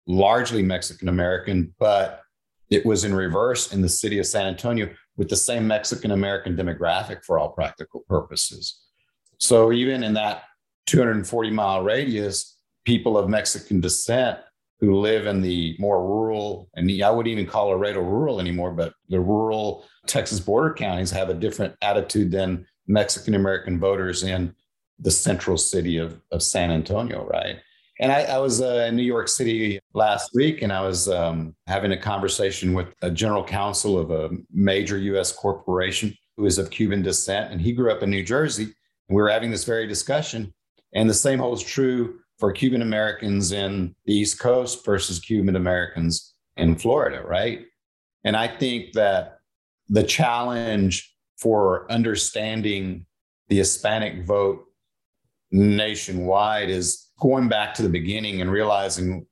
largely 0.09 0.63
Mexican 0.63 1.09
American, 1.09 1.73
but 1.79 2.21
it 2.69 2.85
was 2.85 3.05
in 3.05 3.15
reverse 3.15 3.73
in 3.73 3.81
the 3.81 3.89
city 3.89 4.19
of 4.19 4.27
San 4.27 4.47
Antonio 4.47 4.91
with 5.17 5.29
the 5.29 5.37
same 5.37 5.69
Mexican 5.69 6.11
American 6.11 6.57
demographic 6.57 7.25
for 7.25 7.39
all 7.39 7.51
practical 7.51 8.01
purposes. 8.09 8.81
So 9.39 9.73
even 9.73 10.03
in 10.03 10.15
that 10.15 10.45
240 10.87 11.51
mile 11.51 11.85
radius, 11.85 12.54
people 12.85 13.17
of 13.17 13.29
Mexican 13.29 13.81
descent 13.81 14.39
who 14.81 14.99
live 15.01 15.27
in 15.27 15.41
the 15.41 15.77
more 15.79 16.05
rural, 16.07 16.69
and 16.75 16.91
I 17.03 17.11
wouldn't 17.11 17.33
even 17.33 17.47
call 17.47 17.69
Laredo 17.69 18.01
rural 18.01 18.41
anymore, 18.41 18.73
but 18.73 18.93
the 19.09 19.21
rural 19.21 19.87
Texas 20.07 20.41
border 20.41 20.75
counties 20.75 21.11
have 21.11 21.31
a 21.31 21.35
different 21.35 21.75
attitude 21.81 22.31
than 22.31 22.67
Mexican 22.87 23.35
American 23.35 23.79
voters 23.79 24.23
in 24.23 24.55
the 24.99 25.11
central 25.11 25.57
city 25.57 25.99
of, 25.99 26.21
of 26.31 26.43
San 26.43 26.71
Antonio, 26.71 27.25
right? 27.27 27.57
And 28.01 28.11
I, 28.11 28.23
I 28.23 28.39
was 28.39 28.61
uh, 28.61 28.87
in 28.89 28.97
New 28.97 29.05
York 29.05 29.29
City 29.29 29.79
last 29.95 30.31
week, 30.35 30.63
and 30.63 30.73
I 30.73 30.81
was 30.83 31.09
um, 31.09 31.55
having 31.67 31.93
a 31.93 31.97
conversation 31.97 32.75
with 32.75 32.89
a 33.03 33.11
general 33.11 33.45
counsel 33.45 33.99
of 33.99 34.11
a 34.11 34.31
major 34.53 34.99
U.S. 34.99 35.31
corporation 35.33 36.15
who 36.37 36.47
is 36.47 36.59
of 36.59 36.71
Cuban 36.71 37.03
descent, 37.03 37.53
and 37.53 37.61
he 37.61 37.73
grew 37.73 37.93
up 37.93 38.03
in 38.03 38.11
New 38.11 38.25
Jersey. 38.25 38.65
And 38.65 39.17
we 39.17 39.23
were 39.23 39.31
having 39.31 39.51
this 39.51 39.65
very 39.65 39.87
discussion, 39.87 40.53
and 40.95 41.09
the 41.09 41.15
same 41.15 41.39
holds 41.39 41.63
true 41.63 42.19
for 42.45 42.53
Cuban 42.53 42.83
Americans 42.83 43.53
in 43.53 43.95
the 44.05 44.13
East 44.13 44.39
Coast 44.39 44.85
versus 44.85 45.19
Cuban 45.19 45.57
Americans 45.57 46.35
in 46.59 46.77
Florida, 46.77 47.23
right? 47.27 47.65
And 48.23 48.37
I 48.37 48.49
think 48.49 48.93
that 48.93 49.39
the 49.89 50.03
challenge 50.03 51.11
for 51.39 51.91
understanding 51.91 53.07
the 53.49 53.57
Hispanic 53.57 54.27
vote 54.27 54.63
nationwide 55.53 56.69
is 56.69 57.09
going 57.19 57.49
back 57.49 57.73
to 57.75 57.83
the 57.83 57.89
beginning 57.89 58.43
and 58.43 58.53
realizing 58.53 59.27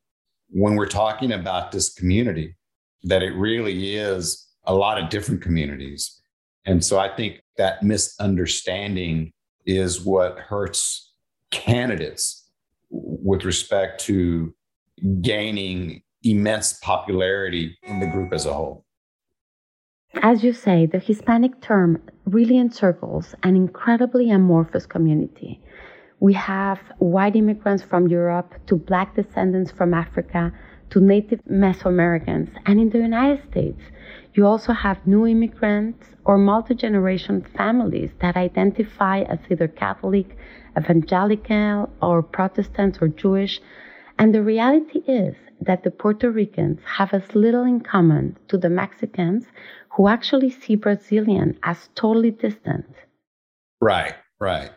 when 0.48 0.76
we're 0.76 0.86
talking 0.86 1.32
about 1.32 1.70
this 1.70 1.92
community 1.92 2.56
that 3.02 3.22
it 3.22 3.34
really 3.34 3.94
is 3.94 4.48
a 4.64 4.74
lot 4.74 4.96
of 4.96 5.10
different 5.10 5.42
communities. 5.42 6.22
And 6.64 6.82
so 6.82 6.98
I 6.98 7.14
think 7.14 7.42
that 7.58 7.82
misunderstanding 7.82 9.34
is 9.66 10.02
what 10.02 10.38
hurts 10.38 11.12
candidates 11.50 12.41
with 12.92 13.44
respect 13.44 14.00
to 14.04 14.54
gaining 15.20 16.02
immense 16.22 16.74
popularity 16.74 17.76
in 17.84 17.98
the 18.00 18.06
group 18.06 18.32
as 18.32 18.46
a 18.46 18.52
whole. 18.52 18.84
As 20.22 20.44
you 20.44 20.52
say, 20.52 20.86
the 20.86 20.98
Hispanic 20.98 21.60
term 21.62 22.00
really 22.26 22.58
encircles 22.58 23.34
an 23.42 23.56
incredibly 23.56 24.30
amorphous 24.30 24.84
community. 24.84 25.60
We 26.20 26.34
have 26.34 26.78
white 26.98 27.34
immigrants 27.34 27.82
from 27.82 28.08
Europe 28.08 28.54
to 28.66 28.76
black 28.76 29.16
descendants 29.16 29.72
from 29.72 29.94
Africa 29.94 30.52
to 30.90 31.00
native 31.00 31.40
Mesoamericans. 31.50 32.50
And 32.66 32.78
in 32.78 32.90
the 32.90 32.98
United 32.98 33.42
States, 33.50 33.80
you 34.34 34.46
also 34.46 34.72
have 34.72 35.06
new 35.06 35.26
immigrants 35.26 36.06
or 36.24 36.38
multi 36.38 36.74
generation 36.74 37.44
families 37.56 38.10
that 38.20 38.36
identify 38.36 39.22
as 39.22 39.38
either 39.50 39.66
Catholic, 39.66 40.36
evangelical, 40.78 41.90
or 42.00 42.22
Protestant 42.22 43.00
or 43.02 43.08
Jewish. 43.08 43.60
And 44.18 44.34
the 44.34 44.42
reality 44.42 45.00
is 45.06 45.34
that 45.60 45.84
the 45.84 45.90
Puerto 45.90 46.30
Ricans 46.30 46.80
have 46.96 47.12
as 47.14 47.34
little 47.34 47.64
in 47.64 47.80
common 47.80 48.36
to 48.48 48.58
the 48.58 48.68
Mexicans 48.68 49.46
who 49.90 50.08
actually 50.08 50.50
see 50.50 50.74
Brazilian 50.74 51.58
as 51.62 51.88
totally 51.94 52.30
distant. 52.30 52.86
Right, 53.80 54.14
right. 54.40 54.70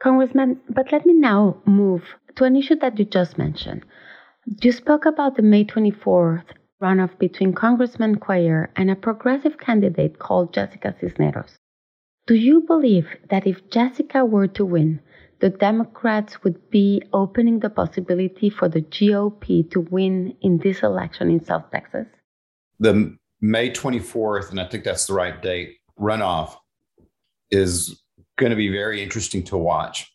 Congressman, 0.00 0.60
but 0.68 0.92
let 0.92 1.06
me 1.06 1.14
now 1.14 1.60
move 1.64 2.02
to 2.36 2.44
an 2.44 2.56
issue 2.56 2.76
that 2.76 2.98
you 2.98 3.04
just 3.04 3.38
mentioned. 3.38 3.84
You 4.62 4.72
spoke 4.72 5.06
about 5.06 5.36
the 5.36 5.42
May 5.42 5.64
24th 5.64 6.44
runoff 6.80 7.18
between 7.18 7.52
Congressman 7.52 8.16
Cuellar 8.16 8.68
and 8.76 8.90
a 8.90 8.96
progressive 8.96 9.58
candidate 9.58 10.18
called 10.18 10.52
Jessica 10.52 10.94
Cisneros. 11.00 11.56
Do 12.26 12.34
you 12.34 12.60
believe 12.60 13.08
that 13.30 13.46
if 13.46 13.70
Jessica 13.70 14.24
were 14.24 14.48
to 14.48 14.64
win, 14.64 15.00
the 15.40 15.50
Democrats 15.50 16.42
would 16.42 16.70
be 16.70 17.02
opening 17.12 17.60
the 17.60 17.70
possibility 17.70 18.50
for 18.50 18.68
the 18.68 18.82
GOP 18.82 19.70
to 19.70 19.80
win 19.80 20.34
in 20.40 20.58
this 20.58 20.82
election 20.82 21.30
in 21.30 21.44
South 21.44 21.70
Texas? 21.70 22.06
The 22.78 23.16
May 23.40 23.70
24th, 23.70 24.50
and 24.50 24.60
I 24.60 24.66
think 24.66 24.84
that's 24.84 25.06
the 25.06 25.14
right 25.14 25.40
date, 25.40 25.76
runoff 25.98 26.56
is 27.50 28.02
going 28.38 28.50
to 28.50 28.56
be 28.56 28.68
very 28.68 29.02
interesting 29.02 29.42
to 29.44 29.56
watch 29.56 30.12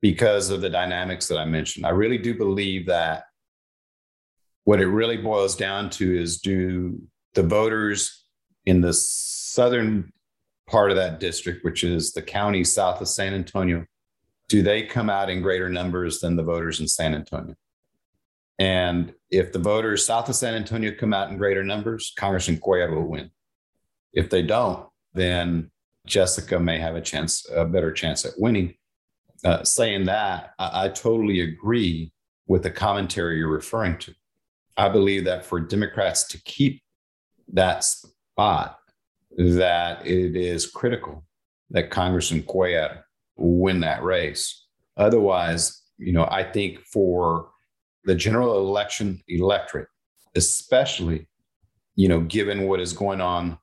because 0.00 0.50
of 0.50 0.60
the 0.60 0.70
dynamics 0.70 1.28
that 1.28 1.38
I 1.38 1.44
mentioned. 1.44 1.86
I 1.86 1.90
really 1.90 2.18
do 2.18 2.36
believe 2.36 2.86
that 2.86 3.24
what 4.64 4.80
it 4.80 4.86
really 4.86 5.16
boils 5.16 5.56
down 5.56 5.90
to 5.90 6.20
is 6.20 6.40
do 6.40 7.00
the 7.34 7.42
voters 7.42 8.24
in 8.66 8.80
the 8.80 8.92
southern 8.92 10.12
part 10.68 10.90
of 10.90 10.96
that 10.96 11.20
district, 11.20 11.64
which 11.64 11.82
is 11.82 12.12
the 12.12 12.22
county 12.22 12.64
south 12.64 13.00
of 13.00 13.08
San 13.08 13.34
Antonio, 13.34 13.86
do 14.48 14.62
they 14.62 14.82
come 14.82 15.10
out 15.10 15.30
in 15.30 15.42
greater 15.42 15.68
numbers 15.68 16.20
than 16.20 16.36
the 16.36 16.42
voters 16.42 16.80
in 16.80 16.88
San 16.88 17.14
Antonio? 17.14 17.54
And 18.58 19.14
if 19.30 19.52
the 19.52 19.58
voters 19.58 20.04
south 20.04 20.28
of 20.28 20.34
San 20.34 20.54
Antonio 20.54 20.92
come 20.92 21.14
out 21.14 21.30
in 21.30 21.36
greater 21.36 21.62
numbers, 21.62 22.12
Congressman 22.16 22.58
Cuellar 22.58 22.94
will 22.94 23.06
win. 23.06 23.30
If 24.12 24.30
they 24.30 24.42
don't, 24.42 24.88
then 25.14 25.70
Jessica 26.06 26.58
may 26.58 26.78
have 26.78 26.96
a 26.96 27.00
chance, 27.00 27.46
a 27.54 27.64
better 27.64 27.92
chance 27.92 28.24
at 28.24 28.32
winning. 28.38 28.74
Uh, 29.44 29.62
saying 29.62 30.06
that, 30.06 30.54
I, 30.58 30.86
I 30.86 30.88
totally 30.88 31.40
agree 31.40 32.12
with 32.48 32.64
the 32.64 32.70
commentary 32.70 33.38
you're 33.38 33.48
referring 33.48 33.98
to. 33.98 34.14
I 34.76 34.88
believe 34.88 35.24
that 35.26 35.44
for 35.44 35.60
Democrats 35.60 36.26
to 36.28 36.42
keep 36.42 36.82
that 37.52 37.84
spot, 37.84 38.78
that 39.36 40.04
it 40.04 40.34
is 40.34 40.66
critical 40.66 41.24
that 41.70 41.90
Congressman 41.90 42.42
Cuellar 42.42 43.02
win 43.38 43.80
that 43.80 44.02
race. 44.02 44.66
Otherwise, 44.96 45.82
you 45.96 46.12
know, 46.12 46.26
I 46.30 46.42
think 46.42 46.80
for 46.80 47.48
the 48.04 48.14
general 48.14 48.58
election 48.58 49.22
electorate, 49.28 49.88
especially 50.34 51.28
you 51.98 52.06
know, 52.06 52.20
given 52.20 52.68
what 52.68 52.78
is 52.78 52.92
going 52.92 53.20
on 53.20 53.58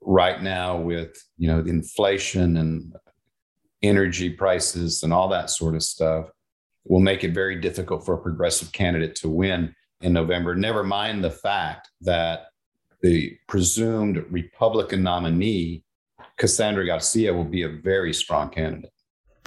right 0.00 0.42
now 0.42 0.78
with, 0.78 1.22
you 1.36 1.46
know, 1.46 1.60
the 1.60 1.68
inflation 1.68 2.56
and 2.56 2.96
energy 3.82 4.30
prices 4.30 5.02
and 5.02 5.12
all 5.12 5.28
that 5.28 5.50
sort 5.50 5.74
of 5.74 5.82
stuff, 5.82 6.30
will 6.84 7.00
make 7.00 7.22
it 7.22 7.34
very 7.34 7.60
difficult 7.60 8.02
for 8.06 8.14
a 8.14 8.22
progressive 8.22 8.72
candidate 8.72 9.14
to 9.16 9.28
win 9.28 9.74
in 10.00 10.14
November. 10.14 10.54
Never 10.54 10.82
mind 10.82 11.22
the 11.22 11.30
fact 11.30 11.90
that 12.00 12.46
the 13.02 13.36
presumed 13.46 14.24
Republican 14.30 15.02
nominee, 15.02 15.84
Cassandra 16.38 16.86
Garcia, 16.86 17.34
will 17.34 17.44
be 17.44 17.64
a 17.64 17.68
very 17.68 18.14
strong 18.14 18.48
candidate. 18.48 18.90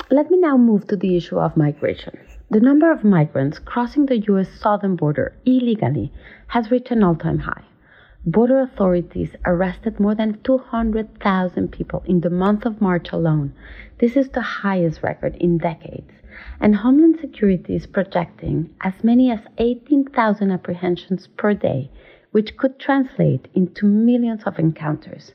Let 0.09 0.31
me 0.31 0.37
now 0.37 0.57
move 0.57 0.87
to 0.87 0.95
the 0.95 1.15
issue 1.17 1.39
of 1.39 1.57
migration. 1.57 2.17
The 2.49 2.59
number 2.59 2.91
of 2.91 3.03
migrants 3.03 3.59
crossing 3.59 4.05
the 4.05 4.19
U.S. 4.29 4.49
southern 4.49 4.95
border 4.95 5.33
illegally 5.45 6.11
has 6.47 6.71
reached 6.71 6.91
an 6.91 7.03
all 7.03 7.15
time 7.15 7.39
high. 7.39 7.63
Border 8.25 8.59
authorities 8.59 9.35
arrested 9.45 9.99
more 9.99 10.15
than 10.15 10.41
200,000 10.43 11.71
people 11.71 12.03
in 12.05 12.21
the 12.21 12.29
month 12.29 12.65
of 12.65 12.81
March 12.81 13.11
alone. 13.11 13.53
This 13.99 14.15
is 14.15 14.29
the 14.29 14.41
highest 14.41 15.03
record 15.03 15.35
in 15.35 15.57
decades 15.57 16.11
and 16.61 16.75
Homeland 16.75 17.19
Security 17.19 17.75
is 17.75 17.85
projecting 17.85 18.73
as 18.81 19.03
many 19.03 19.29
as 19.31 19.41
18,000 19.57 20.51
apprehensions 20.51 21.27
per 21.27 21.53
day, 21.53 21.91
which 22.31 22.55
could 22.55 22.79
translate 22.79 23.47
into 23.53 23.85
millions 23.85 24.43
of 24.43 24.57
encounters. 24.59 25.33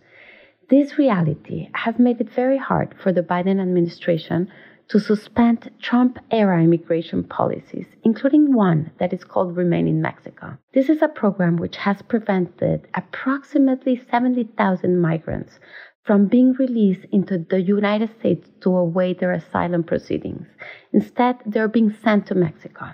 This 0.71 0.97
reality 0.97 1.69
has 1.75 1.99
made 1.99 2.21
it 2.21 2.31
very 2.31 2.57
hard 2.57 2.95
for 2.99 3.13
the 3.13 3.23
Biden 3.23 3.61
administration 3.61 4.51
to 4.89 4.99
suspend 4.99 5.71
Trump 5.81 6.19
era 6.31 6.63
immigration 6.63 7.25
policies, 7.25 7.87
including 8.03 8.55
one 8.55 8.91
that 8.99 9.13
is 9.13 9.25
called 9.25 9.57
Remain 9.57 9.87
in 9.87 10.01
Mexico. 10.01 10.57
This 10.73 10.89
is 10.89 11.03
a 11.03 11.09
program 11.09 11.57
which 11.57 11.77
has 11.77 12.03
prevented 12.03 12.89
approximately 12.95 13.97
70,000 14.11 15.01
migrants 15.01 15.59
from 16.03 16.27
being 16.27 16.53
released 16.55 17.07
into 17.13 17.39
the 17.39 17.61
United 17.61 18.11
States 18.19 18.49
to 18.61 18.75
await 18.77 19.21
their 19.21 19.33
asylum 19.33 19.85
proceedings. 19.85 20.47
Instead, 20.93 21.37
they're 21.47 21.69
being 21.69 21.91
sent 21.91 22.27
to 22.27 22.35
Mexico. 22.35 22.91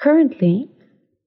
Currently, 0.00 0.70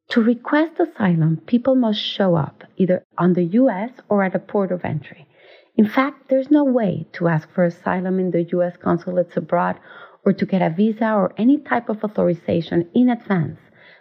to 0.09 0.21
request 0.21 0.79
asylum, 0.79 1.37
people 1.45 1.75
must 1.75 1.99
show 1.99 2.35
up 2.35 2.63
either 2.77 3.03
on 3.17 3.33
the 3.33 3.45
US 3.61 3.91
or 4.09 4.23
at 4.23 4.35
a 4.35 4.39
port 4.39 4.71
of 4.71 4.85
entry. 4.85 5.27
In 5.77 5.88
fact, 5.88 6.29
there's 6.29 6.50
no 6.50 6.63
way 6.63 7.05
to 7.13 7.27
ask 7.27 7.50
for 7.51 7.65
asylum 7.65 8.20
in 8.20 8.32
the 8.32 8.44
US 8.55 8.77
consulates 8.77 9.36
abroad 9.36 9.77
or 10.25 10.34
to 10.34 10.46
get 10.46 10.62
a 10.62 10.70
visa 10.70 11.12
or 11.13 11.34
any 11.38 11.58
type 11.58 11.89
of 11.89 12.03
authorization 12.03 12.89
in 12.94 13.10
advance 13.10 13.60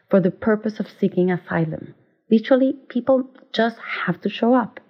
for 0.09 0.21
the 0.21 0.31
purpose 0.31 0.79
of 0.79 0.89
seeking 0.89 1.31
asylum. 1.31 1.95
Literally, 2.31 2.75
people 2.89 3.29
just 3.53 3.77
have 4.07 4.21
to 4.23 4.29
show 4.29 4.55
up. 4.55 4.81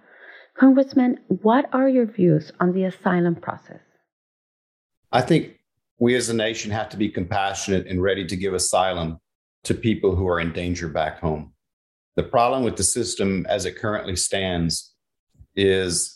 Congressman, 0.56 1.18
what 1.28 1.68
are 1.72 1.88
your 1.88 2.06
views 2.06 2.52
on 2.60 2.72
the 2.72 2.84
asylum 2.84 3.34
process? 3.34 3.80
I 5.10 5.22
think 5.22 5.58
we 5.98 6.14
as 6.14 6.28
a 6.28 6.34
nation 6.34 6.70
have 6.70 6.88
to 6.90 6.96
be 6.96 7.08
compassionate 7.08 7.86
and 7.86 8.02
ready 8.02 8.26
to 8.26 8.36
give 8.36 8.54
asylum 8.54 9.18
to 9.64 9.74
people 9.74 10.14
who 10.14 10.28
are 10.28 10.38
in 10.38 10.52
danger 10.52 10.88
back 10.88 11.18
home. 11.20 11.52
The 12.16 12.22
problem 12.22 12.62
with 12.62 12.76
the 12.76 12.84
system 12.84 13.46
as 13.48 13.64
it 13.64 13.76
currently 13.76 14.14
stands 14.14 14.94
is 15.56 16.13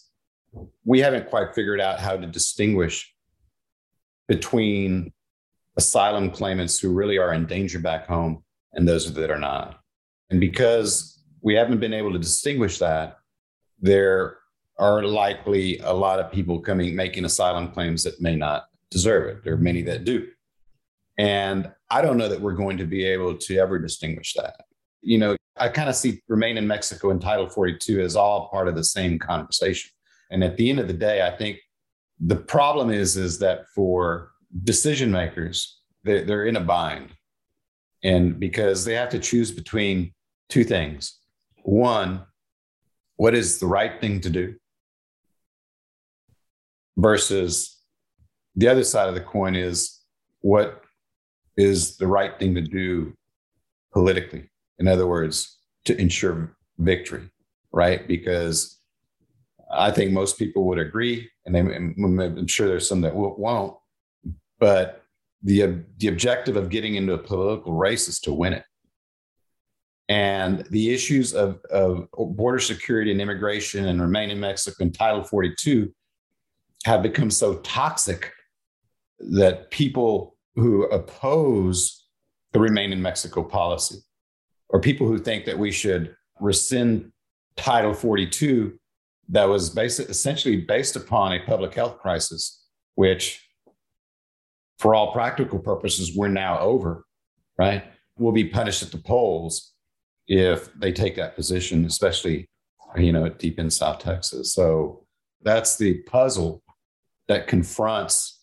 we 0.84 1.00
haven't 1.00 1.28
quite 1.28 1.54
figured 1.54 1.80
out 1.80 2.00
how 2.00 2.16
to 2.16 2.26
distinguish 2.26 3.14
between 4.26 5.12
asylum 5.76 6.30
claimants 6.30 6.78
who 6.78 6.92
really 6.92 7.18
are 7.18 7.32
in 7.32 7.46
danger 7.46 7.78
back 7.78 8.06
home 8.06 8.42
and 8.72 8.86
those 8.86 9.12
that 9.12 9.30
are 9.30 9.38
not. 9.38 9.80
And 10.30 10.40
because 10.40 11.22
we 11.40 11.54
haven't 11.54 11.80
been 11.80 11.94
able 11.94 12.12
to 12.12 12.18
distinguish 12.18 12.78
that, 12.78 13.18
there 13.80 14.38
are 14.78 15.02
likely 15.02 15.78
a 15.78 15.92
lot 15.92 16.20
of 16.20 16.30
people 16.32 16.60
coming 16.60 16.94
making 16.94 17.24
asylum 17.24 17.70
claims 17.70 18.04
that 18.04 18.20
may 18.20 18.36
not 18.36 18.66
deserve 18.90 19.28
it. 19.28 19.44
There 19.44 19.54
are 19.54 19.58
many 19.58 19.82
that 19.82 20.04
do. 20.04 20.28
And 21.16 21.70
I 21.90 22.02
don't 22.02 22.16
know 22.16 22.28
that 22.28 22.40
we're 22.40 22.52
going 22.52 22.76
to 22.78 22.86
be 22.86 23.04
able 23.04 23.36
to 23.36 23.58
ever 23.58 23.78
distinguish 23.78 24.34
that. 24.34 24.56
You 25.00 25.18
know, 25.18 25.36
I 25.56 25.68
kind 25.68 25.88
of 25.88 25.96
see 25.96 26.22
Remain 26.28 26.56
in 26.56 26.66
Mexico 26.66 27.10
and 27.10 27.20
Title 27.20 27.48
42 27.48 28.00
as 28.00 28.14
all 28.14 28.48
part 28.48 28.68
of 28.68 28.76
the 28.76 28.84
same 28.84 29.18
conversation. 29.18 29.90
And 30.30 30.44
at 30.44 30.56
the 30.56 30.68
end 30.70 30.78
of 30.78 30.88
the 30.88 30.94
day, 30.94 31.26
I 31.26 31.36
think 31.36 31.58
the 32.20 32.36
problem 32.36 32.90
is, 32.90 33.16
is 33.16 33.38
that 33.38 33.66
for 33.74 34.32
decision 34.64 35.10
makers, 35.10 35.80
they're, 36.04 36.24
they're 36.24 36.46
in 36.46 36.56
a 36.56 36.60
bind. 36.60 37.10
And 38.02 38.38
because 38.38 38.84
they 38.84 38.94
have 38.94 39.08
to 39.10 39.18
choose 39.18 39.50
between 39.50 40.12
two 40.48 40.64
things. 40.64 41.18
One, 41.62 42.24
what 43.16 43.34
is 43.34 43.58
the 43.58 43.66
right 43.66 44.00
thing 44.00 44.20
to 44.20 44.30
do 44.30 44.54
versus 46.96 47.78
the 48.56 48.68
other 48.68 48.84
side 48.84 49.08
of 49.08 49.14
the 49.14 49.20
coin 49.20 49.54
is 49.54 50.00
what 50.40 50.82
is 51.56 51.96
the 51.96 52.06
right 52.06 52.38
thing 52.38 52.54
to 52.54 52.60
do 52.60 53.12
politically 53.92 54.48
in 54.78 54.88
other 54.88 55.06
words 55.06 55.58
to 55.84 55.98
ensure 56.00 56.56
victory 56.78 57.28
right 57.72 58.06
because 58.06 58.77
i 59.70 59.90
think 59.90 60.12
most 60.12 60.38
people 60.38 60.64
would 60.64 60.78
agree 60.78 61.28
and 61.46 61.56
i'm 61.56 62.46
sure 62.46 62.68
there's 62.68 62.88
some 62.88 63.00
that 63.00 63.14
won't 63.14 63.74
but 64.58 65.04
the, 65.42 65.84
the 65.98 66.08
objective 66.08 66.56
of 66.56 66.68
getting 66.68 66.96
into 66.96 67.12
a 67.12 67.18
political 67.18 67.72
race 67.72 68.08
is 68.08 68.18
to 68.20 68.32
win 68.32 68.54
it. 68.54 68.64
And 70.08 70.64
the 70.70 70.92
issues 70.92 71.34
of, 71.34 71.60
of 71.70 72.08
border 72.12 72.58
security 72.58 73.12
and 73.12 73.20
immigration 73.20 73.86
and 73.86 74.00
remain 74.00 74.30
in 74.30 74.40
Mexico 74.40 74.84
and 74.84 74.94
Title 74.94 75.22
42 75.22 75.92
have 76.84 77.02
become 77.02 77.30
so 77.30 77.56
toxic 77.56 78.32
that 79.18 79.70
people 79.70 80.36
who 80.54 80.84
oppose 80.84 82.06
the 82.52 82.58
remain 82.58 82.92
in 82.92 83.02
Mexico 83.02 83.42
policy 83.42 83.98
or 84.70 84.80
people 84.80 85.06
who 85.06 85.18
think 85.18 85.44
that 85.44 85.58
we 85.58 85.70
should 85.70 86.16
rescind 86.40 87.12
Title 87.56 87.92
42 87.92 88.78
that 89.28 89.48
was 89.48 89.70
based, 89.70 90.00
essentially 90.00 90.56
based 90.56 90.96
upon 90.96 91.32
a 91.32 91.40
public 91.40 91.74
health 91.74 91.98
crisis, 91.98 92.64
which 92.94 93.44
for 94.78 94.94
all 94.94 95.12
practical 95.12 95.58
purposes, 95.58 96.16
we're 96.16 96.28
now 96.28 96.58
over, 96.60 97.04
right? 97.58 97.84
We'll 98.18 98.32
be 98.32 98.48
punished 98.48 98.82
at 98.82 98.90
the 98.90 98.98
polls 98.98 99.72
if 100.26 100.72
they 100.74 100.92
take 100.92 101.16
that 101.16 101.34
position, 101.34 101.84
especially 101.84 102.48
you 102.96 103.12
know 103.12 103.28
deep 103.28 103.58
in 103.58 103.70
South 103.70 103.98
Texas. 103.98 104.54
So 104.54 105.04
that's 105.42 105.76
the 105.76 106.02
puzzle 106.02 106.62
that 107.28 107.46
confronts 107.46 108.40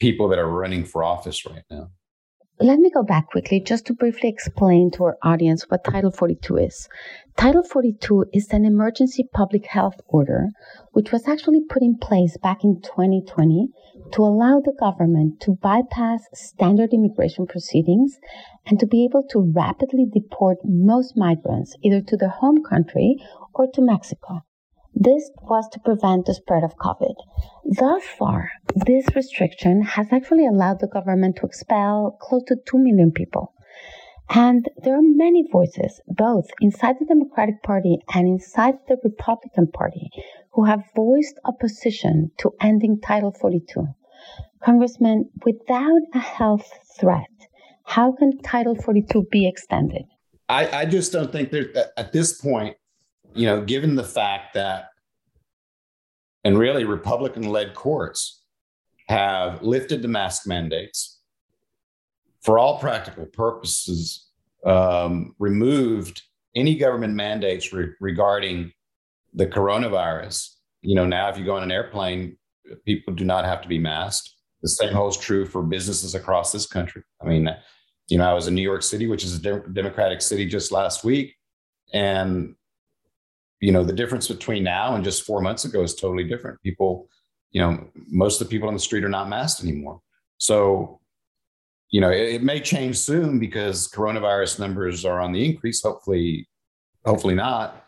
people 0.00 0.28
that 0.28 0.38
are 0.38 0.48
running 0.48 0.84
for 0.84 1.02
office 1.02 1.44
right 1.44 1.64
now. 1.70 1.90
Let 2.62 2.78
me 2.78 2.90
go 2.90 3.02
back 3.02 3.30
quickly 3.30 3.58
just 3.60 3.86
to 3.86 3.94
briefly 3.94 4.28
explain 4.28 4.90
to 4.90 5.04
our 5.04 5.16
audience 5.22 5.64
what 5.70 5.82
Title 5.82 6.10
42 6.10 6.58
is. 6.58 6.90
Title 7.34 7.62
42 7.62 8.26
is 8.34 8.52
an 8.52 8.66
emergency 8.66 9.26
public 9.32 9.64
health 9.64 9.94
order 10.08 10.48
which 10.92 11.10
was 11.10 11.26
actually 11.26 11.62
put 11.70 11.80
in 11.80 11.96
place 11.96 12.36
back 12.42 12.62
in 12.62 12.82
2020 12.82 13.68
to 14.12 14.22
allow 14.22 14.60
the 14.60 14.76
government 14.78 15.40
to 15.40 15.52
bypass 15.52 16.24
standard 16.34 16.92
immigration 16.92 17.46
proceedings 17.46 18.18
and 18.66 18.78
to 18.78 18.86
be 18.86 19.06
able 19.06 19.22
to 19.30 19.50
rapidly 19.56 20.04
deport 20.12 20.58
most 20.62 21.16
migrants 21.16 21.74
either 21.82 22.02
to 22.02 22.16
their 22.18 22.28
home 22.28 22.62
country 22.62 23.16
or 23.54 23.68
to 23.72 23.80
Mexico. 23.80 24.42
This 24.94 25.30
was 25.42 25.68
to 25.72 25.80
prevent 25.80 26.26
the 26.26 26.34
spread 26.34 26.64
of 26.64 26.76
COVID. 26.76 27.14
Thus 27.64 28.02
far, 28.18 28.50
this 28.74 29.06
restriction 29.14 29.82
has 29.82 30.08
actually 30.12 30.46
allowed 30.46 30.80
the 30.80 30.88
government 30.88 31.36
to 31.36 31.46
expel 31.46 32.18
close 32.20 32.42
to 32.48 32.56
2 32.66 32.78
million 32.78 33.12
people. 33.12 33.54
And 34.32 34.68
there 34.84 34.94
are 34.94 35.02
many 35.02 35.44
voices, 35.50 36.00
both 36.06 36.46
inside 36.60 36.96
the 37.00 37.06
Democratic 37.06 37.62
Party 37.62 37.98
and 38.14 38.28
inside 38.28 38.74
the 38.86 38.96
Republican 39.02 39.68
Party, 39.68 40.10
who 40.52 40.64
have 40.64 40.84
voiced 40.94 41.40
opposition 41.44 42.30
to 42.38 42.52
ending 42.60 43.00
Title 43.00 43.32
42. 43.32 43.86
Congressman, 44.62 45.30
without 45.44 46.02
a 46.14 46.18
health 46.18 46.70
threat, 46.98 47.30
how 47.84 48.12
can 48.12 48.38
Title 48.38 48.76
42 48.76 49.26
be 49.32 49.48
extended? 49.48 50.02
I, 50.48 50.80
I 50.80 50.84
just 50.84 51.12
don't 51.12 51.32
think 51.32 51.50
that 51.50 51.92
at 51.96 52.12
this 52.12 52.40
point, 52.40 52.76
you 53.34 53.46
know, 53.46 53.60
given 53.62 53.94
the 53.94 54.04
fact 54.04 54.54
that, 54.54 54.88
and 56.44 56.58
really 56.58 56.84
Republican 56.84 57.44
led 57.44 57.74
courts 57.74 58.42
have 59.08 59.62
lifted 59.62 60.02
the 60.02 60.08
mask 60.08 60.46
mandates 60.46 61.20
for 62.42 62.58
all 62.58 62.78
practical 62.78 63.26
purposes, 63.26 64.28
um, 64.64 65.34
removed 65.38 66.22
any 66.56 66.76
government 66.76 67.14
mandates 67.14 67.72
re- 67.72 67.92
regarding 68.00 68.72
the 69.34 69.46
coronavirus. 69.46 70.54
You 70.82 70.94
know, 70.94 71.06
now 71.06 71.28
if 71.28 71.38
you 71.38 71.44
go 71.44 71.56
on 71.56 71.62
an 71.62 71.70
airplane, 71.70 72.36
people 72.84 73.14
do 73.14 73.24
not 73.24 73.44
have 73.44 73.62
to 73.62 73.68
be 73.68 73.78
masked. 73.78 74.30
The 74.62 74.68
same 74.68 74.92
holds 74.92 75.16
true 75.16 75.46
for 75.46 75.62
businesses 75.62 76.14
across 76.14 76.52
this 76.52 76.66
country. 76.66 77.02
I 77.22 77.26
mean, 77.26 77.48
you 78.08 78.18
know, 78.18 78.28
I 78.28 78.34
was 78.34 78.48
in 78.48 78.54
New 78.54 78.62
York 78.62 78.82
City, 78.82 79.06
which 79.06 79.24
is 79.24 79.36
a 79.36 79.38
de- 79.40 79.68
Democratic 79.72 80.20
city 80.20 80.46
just 80.46 80.72
last 80.72 81.04
week, 81.04 81.34
and 81.92 82.54
you 83.60 83.72
know, 83.72 83.84
the 83.84 83.92
difference 83.92 84.28
between 84.28 84.64
now 84.64 84.94
and 84.94 85.04
just 85.04 85.24
four 85.24 85.40
months 85.40 85.64
ago 85.64 85.82
is 85.82 85.94
totally 85.94 86.24
different. 86.24 86.60
People, 86.62 87.08
you 87.50 87.60
know, 87.60 87.88
most 88.08 88.40
of 88.40 88.46
the 88.46 88.50
people 88.50 88.68
on 88.68 88.74
the 88.74 88.80
street 88.80 89.04
are 89.04 89.08
not 89.08 89.28
masked 89.28 89.62
anymore. 89.62 90.00
So, 90.38 91.00
you 91.90 92.00
know, 92.00 92.10
it, 92.10 92.34
it 92.34 92.42
may 92.42 92.60
change 92.60 92.96
soon 92.96 93.38
because 93.38 93.88
coronavirus 93.88 94.58
numbers 94.58 95.04
are 95.04 95.20
on 95.20 95.32
the 95.32 95.44
increase. 95.44 95.82
Hopefully, 95.82 96.48
hopefully 97.04 97.34
not. 97.34 97.84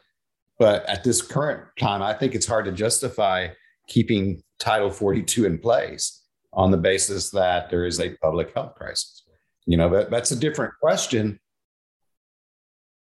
But 0.58 0.84
at 0.88 1.02
this 1.04 1.22
current 1.22 1.62
time, 1.78 2.02
I 2.02 2.12
think 2.12 2.34
it's 2.34 2.46
hard 2.46 2.66
to 2.66 2.72
justify 2.72 3.48
keeping 3.88 4.42
Title 4.58 4.90
42 4.90 5.46
in 5.46 5.58
place 5.58 6.22
on 6.52 6.70
the 6.70 6.76
basis 6.76 7.30
that 7.30 7.70
there 7.70 7.86
is 7.86 7.98
a 7.98 8.10
public 8.16 8.52
health 8.54 8.74
crisis. 8.74 9.22
You 9.66 9.76
know, 9.76 9.88
that, 9.90 10.10
that's 10.10 10.30
a 10.32 10.36
different 10.36 10.74
question. 10.80 11.40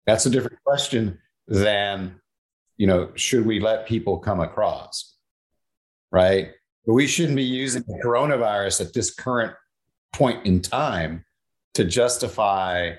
That's 0.07 0.27
a 0.27 0.31
different 0.31 0.59
question 0.65 1.19
than, 1.49 2.20
you 2.81 2.87
know, 2.87 3.11
should 3.15 3.45
we 3.45 3.61
let 3.61 3.87
people 3.87 4.19
come 4.19 4.41
across? 4.41 5.15
Right. 6.11 6.53
But 6.87 6.95
we 6.95 7.07
shouldn't 7.07 7.37
be 7.37 7.43
using 7.43 7.85
the 7.87 8.01
coronavirus 8.03 8.81
at 8.81 8.95
this 8.95 9.13
current 9.13 9.53
point 10.15 10.47
in 10.47 10.63
time 10.63 11.27
to 11.75 11.85
justify 11.85 12.93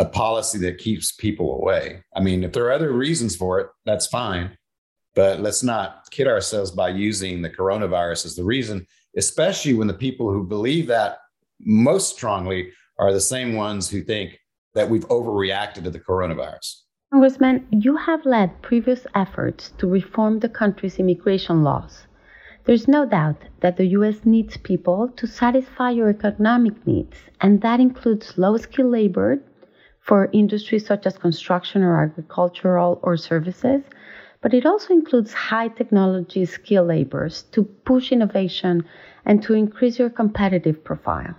a 0.00 0.04
policy 0.04 0.58
that 0.58 0.78
keeps 0.78 1.12
people 1.12 1.54
away. 1.54 2.02
I 2.16 2.18
mean, 2.18 2.42
if 2.42 2.50
there 2.50 2.64
are 2.64 2.72
other 2.72 2.90
reasons 2.90 3.36
for 3.36 3.60
it, 3.60 3.68
that's 3.86 4.08
fine. 4.08 4.58
But 5.14 5.38
let's 5.38 5.62
not 5.62 6.10
kid 6.10 6.26
ourselves 6.26 6.72
by 6.72 6.88
using 6.88 7.42
the 7.42 7.50
coronavirus 7.50 8.26
as 8.26 8.34
the 8.34 8.42
reason, 8.42 8.84
especially 9.16 9.74
when 9.74 9.86
the 9.86 9.94
people 9.94 10.32
who 10.32 10.42
believe 10.42 10.88
that 10.88 11.18
most 11.60 12.16
strongly 12.16 12.72
are 12.98 13.12
the 13.12 13.20
same 13.20 13.54
ones 13.54 13.88
who 13.88 14.02
think 14.02 14.40
that 14.74 14.90
we've 14.90 15.06
overreacted 15.06 15.84
to 15.84 15.90
the 15.90 16.00
coronavirus. 16.00 16.81
Congressman, 17.12 17.66
you 17.70 17.94
have 17.94 18.24
led 18.24 18.62
previous 18.62 19.06
efforts 19.14 19.72
to 19.76 19.86
reform 19.86 20.38
the 20.38 20.48
country's 20.48 20.98
immigration 20.98 21.62
laws. 21.62 22.06
There's 22.64 22.88
no 22.88 23.04
doubt 23.04 23.36
that 23.60 23.76
the 23.76 23.88
US 23.98 24.24
needs 24.24 24.56
people 24.56 25.08
to 25.16 25.26
satisfy 25.26 25.90
your 25.90 26.08
economic 26.08 26.86
needs, 26.86 27.18
and 27.38 27.60
that 27.60 27.80
includes 27.80 28.38
low 28.38 28.56
skilled 28.56 28.92
labor 28.92 29.42
for 30.00 30.30
industries 30.32 30.86
such 30.86 31.04
as 31.04 31.18
construction 31.18 31.82
or 31.82 32.02
agricultural 32.02 32.98
or 33.02 33.18
services, 33.18 33.82
but 34.40 34.54
it 34.54 34.64
also 34.64 34.94
includes 34.94 35.34
high 35.34 35.68
technology 35.68 36.46
skilled 36.46 36.88
laborers 36.88 37.42
to 37.52 37.64
push 37.84 38.10
innovation 38.10 38.86
and 39.26 39.42
to 39.42 39.52
increase 39.52 39.98
your 39.98 40.08
competitive 40.08 40.82
profile. 40.82 41.34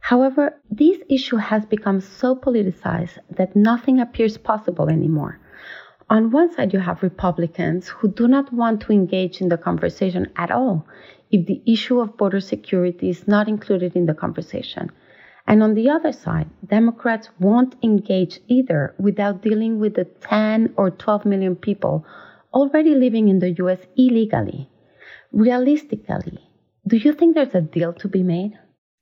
However, 0.00 0.60
this 0.70 0.98
issue 1.08 1.36
has 1.36 1.64
become 1.66 2.00
so 2.00 2.34
politicized 2.34 3.18
that 3.30 3.54
nothing 3.54 4.00
appears 4.00 4.36
possible 4.38 4.88
anymore. 4.88 5.38
On 6.08 6.30
one 6.30 6.52
side, 6.52 6.72
you 6.72 6.80
have 6.80 7.02
Republicans 7.02 7.88
who 7.88 8.08
do 8.08 8.26
not 8.26 8.52
want 8.52 8.80
to 8.82 8.92
engage 8.92 9.40
in 9.40 9.48
the 9.48 9.56
conversation 9.56 10.26
at 10.34 10.50
all 10.50 10.84
if 11.30 11.46
the 11.46 11.62
issue 11.64 12.00
of 12.00 12.16
border 12.16 12.40
security 12.40 13.10
is 13.10 13.28
not 13.28 13.48
included 13.48 13.94
in 13.94 14.06
the 14.06 14.14
conversation. 14.14 14.90
And 15.46 15.62
on 15.62 15.74
the 15.74 15.88
other 15.88 16.12
side, 16.12 16.48
Democrats 16.66 17.28
won't 17.38 17.76
engage 17.82 18.40
either 18.48 18.94
without 18.98 19.42
dealing 19.42 19.78
with 19.78 19.94
the 19.94 20.04
10 20.04 20.74
or 20.76 20.90
12 20.90 21.24
million 21.24 21.54
people 21.54 22.04
already 22.52 22.94
living 22.94 23.28
in 23.28 23.38
the 23.38 23.52
US 23.62 23.78
illegally. 23.96 24.68
Realistically, 25.32 26.38
do 26.86 26.96
you 26.96 27.12
think 27.12 27.34
there's 27.34 27.54
a 27.54 27.60
deal 27.60 27.92
to 27.92 28.08
be 28.08 28.22
made? 28.22 28.58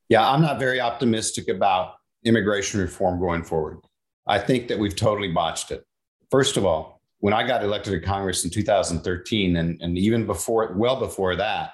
Yeah, 0.09 0.29
I'm 0.29 0.43
not 0.43 0.59
very 0.59 0.81
optimistic 0.81 1.49
about 1.49 1.95
immigration 2.25 2.81
reform 2.81 3.21
going 3.21 3.45
forward. 3.45 3.79
I 4.27 4.39
think 4.39 4.69
that 4.69 4.79
we've 4.79 4.97
totally 4.97 5.29
botched 5.29 5.71
it. 5.71 5.85
First 6.31 6.57
of 6.57 6.65
all, 6.65 7.01
when 7.21 7.35
I 7.35 7.47
got 7.47 7.65
elected 7.65 7.93
to 7.93 8.07
Congress 8.07 8.45
in 8.45 8.51
2013, 8.51 9.57
and, 9.57 9.81
and 9.81 9.99
even 9.99 10.27
before, 10.27 10.73
well 10.77 10.99
before 10.99 11.37
that, 11.37 11.73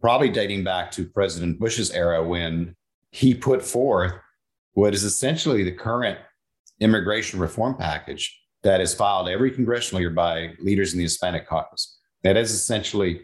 probably 0.00 0.30
dating 0.30 0.64
back 0.64 0.90
to 0.92 1.06
President 1.06 1.58
Bush's 1.58 1.90
era 1.90 2.26
when 2.26 2.74
he 3.12 3.34
put 3.34 3.62
forth 3.62 4.14
what 4.74 4.94
is 4.94 5.04
essentially 5.04 5.62
the 5.62 5.72
current 5.72 6.18
immigration 6.80 7.38
reform 7.38 7.76
package 7.76 8.36
that 8.62 8.80
is 8.80 8.94
filed 8.94 9.28
every 9.28 9.50
congressional 9.50 10.00
year 10.00 10.10
by 10.10 10.54
leaders 10.60 10.92
in 10.92 10.98
the 10.98 11.04
Hispanic 11.04 11.46
caucus. 11.46 11.98
That 12.22 12.36
is 12.36 12.50
essentially 12.50 13.22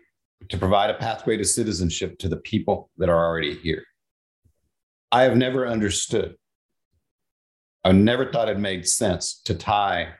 to 0.48 0.58
provide 0.58 0.90
a 0.90 0.94
pathway 0.94 1.36
to 1.36 1.44
citizenship 1.44 2.18
to 2.18 2.28
the 2.28 2.36
people 2.38 2.90
that 2.98 3.08
are 3.08 3.26
already 3.26 3.54
here. 3.56 3.84
I 5.12 5.22
have 5.22 5.36
never 5.36 5.66
understood, 5.66 6.36
I 7.84 7.92
never 7.92 8.30
thought 8.30 8.48
it 8.48 8.58
made 8.58 8.86
sense 8.86 9.40
to 9.44 9.54
tie 9.54 10.14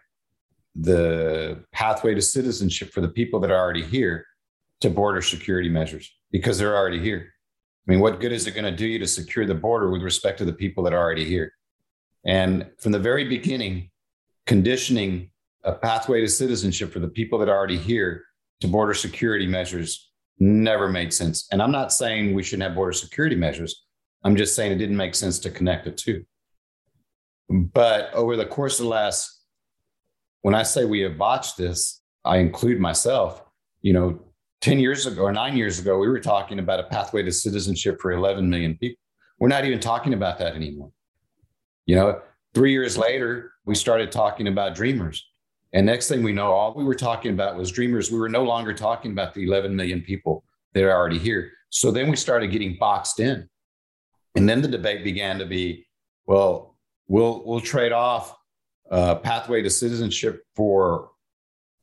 the 0.74 1.64
pathway 1.72 2.14
to 2.14 2.22
citizenship 2.22 2.92
for 2.92 3.00
the 3.00 3.08
people 3.08 3.40
that 3.40 3.50
are 3.50 3.58
already 3.58 3.82
here 3.82 4.26
to 4.80 4.90
border 4.90 5.22
security 5.22 5.68
measures 5.68 6.14
because 6.30 6.58
they're 6.58 6.76
already 6.76 7.00
here. 7.00 7.32
I 7.86 7.90
mean, 7.90 8.00
what 8.00 8.20
good 8.20 8.32
is 8.32 8.46
it 8.46 8.52
going 8.52 8.64
to 8.64 8.76
do 8.76 8.86
you 8.86 8.98
to 8.98 9.06
secure 9.06 9.46
the 9.46 9.54
border 9.54 9.90
with 9.90 10.02
respect 10.02 10.38
to 10.38 10.44
the 10.44 10.52
people 10.52 10.84
that 10.84 10.92
are 10.92 11.00
already 11.00 11.24
here? 11.24 11.52
And 12.24 12.66
from 12.78 12.92
the 12.92 12.98
very 12.98 13.24
beginning, 13.24 13.90
conditioning 14.46 15.30
a 15.64 15.72
pathway 15.72 16.20
to 16.20 16.28
citizenship 16.28 16.92
for 16.92 16.98
the 16.98 17.08
people 17.08 17.38
that 17.38 17.48
are 17.48 17.56
already 17.56 17.78
here 17.78 18.24
to 18.60 18.68
border 18.68 18.94
security 18.94 19.46
measures 19.46 20.10
never 20.38 20.88
made 20.88 21.12
sense. 21.12 21.48
And 21.50 21.62
I'm 21.62 21.72
not 21.72 21.92
saying 21.92 22.34
we 22.34 22.42
shouldn't 22.42 22.68
have 22.68 22.74
border 22.74 22.92
security 22.92 23.36
measures. 23.36 23.85
I'm 24.26 24.34
just 24.34 24.56
saying 24.56 24.72
it 24.72 24.78
didn't 24.78 24.96
make 24.96 25.14
sense 25.14 25.38
to 25.38 25.50
connect 25.50 25.84
the 25.84 25.92
two. 25.92 26.24
But 27.48 28.12
over 28.12 28.34
the 28.34 28.44
course 28.44 28.80
of 28.80 28.86
the 28.86 28.90
last, 28.90 29.44
when 30.42 30.52
I 30.52 30.64
say 30.64 30.84
we 30.84 30.98
have 31.02 31.16
botched 31.16 31.56
this, 31.56 32.02
I 32.24 32.38
include 32.38 32.80
myself. 32.80 33.44
You 33.82 33.92
know, 33.92 34.20
10 34.62 34.80
years 34.80 35.06
ago 35.06 35.22
or 35.22 35.32
nine 35.32 35.56
years 35.56 35.78
ago, 35.78 35.96
we 35.98 36.08
were 36.08 36.18
talking 36.18 36.58
about 36.58 36.80
a 36.80 36.88
pathway 36.88 37.22
to 37.22 37.30
citizenship 37.30 38.00
for 38.00 38.10
11 38.10 38.50
million 38.50 38.76
people. 38.76 38.98
We're 39.38 39.46
not 39.46 39.64
even 39.64 39.78
talking 39.78 40.12
about 40.12 40.40
that 40.40 40.56
anymore. 40.56 40.90
You 41.84 41.94
know, 41.94 42.20
three 42.52 42.72
years 42.72 42.98
later, 42.98 43.52
we 43.64 43.76
started 43.76 44.10
talking 44.10 44.48
about 44.48 44.74
dreamers. 44.74 45.24
And 45.72 45.86
next 45.86 46.08
thing 46.08 46.24
we 46.24 46.32
know, 46.32 46.50
all 46.50 46.74
we 46.74 46.82
were 46.82 46.96
talking 46.96 47.32
about 47.32 47.56
was 47.56 47.70
dreamers. 47.70 48.10
We 48.10 48.18
were 48.18 48.28
no 48.28 48.42
longer 48.42 48.74
talking 48.74 49.12
about 49.12 49.34
the 49.34 49.44
11 49.44 49.76
million 49.76 50.00
people 50.00 50.42
that 50.74 50.82
are 50.82 50.90
already 50.90 51.20
here. 51.20 51.52
So 51.70 51.92
then 51.92 52.10
we 52.10 52.16
started 52.16 52.50
getting 52.50 52.76
boxed 52.80 53.20
in. 53.20 53.48
And 54.36 54.48
then 54.48 54.60
the 54.60 54.68
debate 54.68 55.02
began 55.02 55.38
to 55.38 55.46
be, 55.46 55.86
well, 56.26 56.76
we'll 57.08 57.42
we'll 57.44 57.60
trade 57.60 57.92
off 57.92 58.36
uh, 58.90 59.16
pathway 59.16 59.62
to 59.62 59.70
citizenship 59.70 60.42
for 60.54 61.10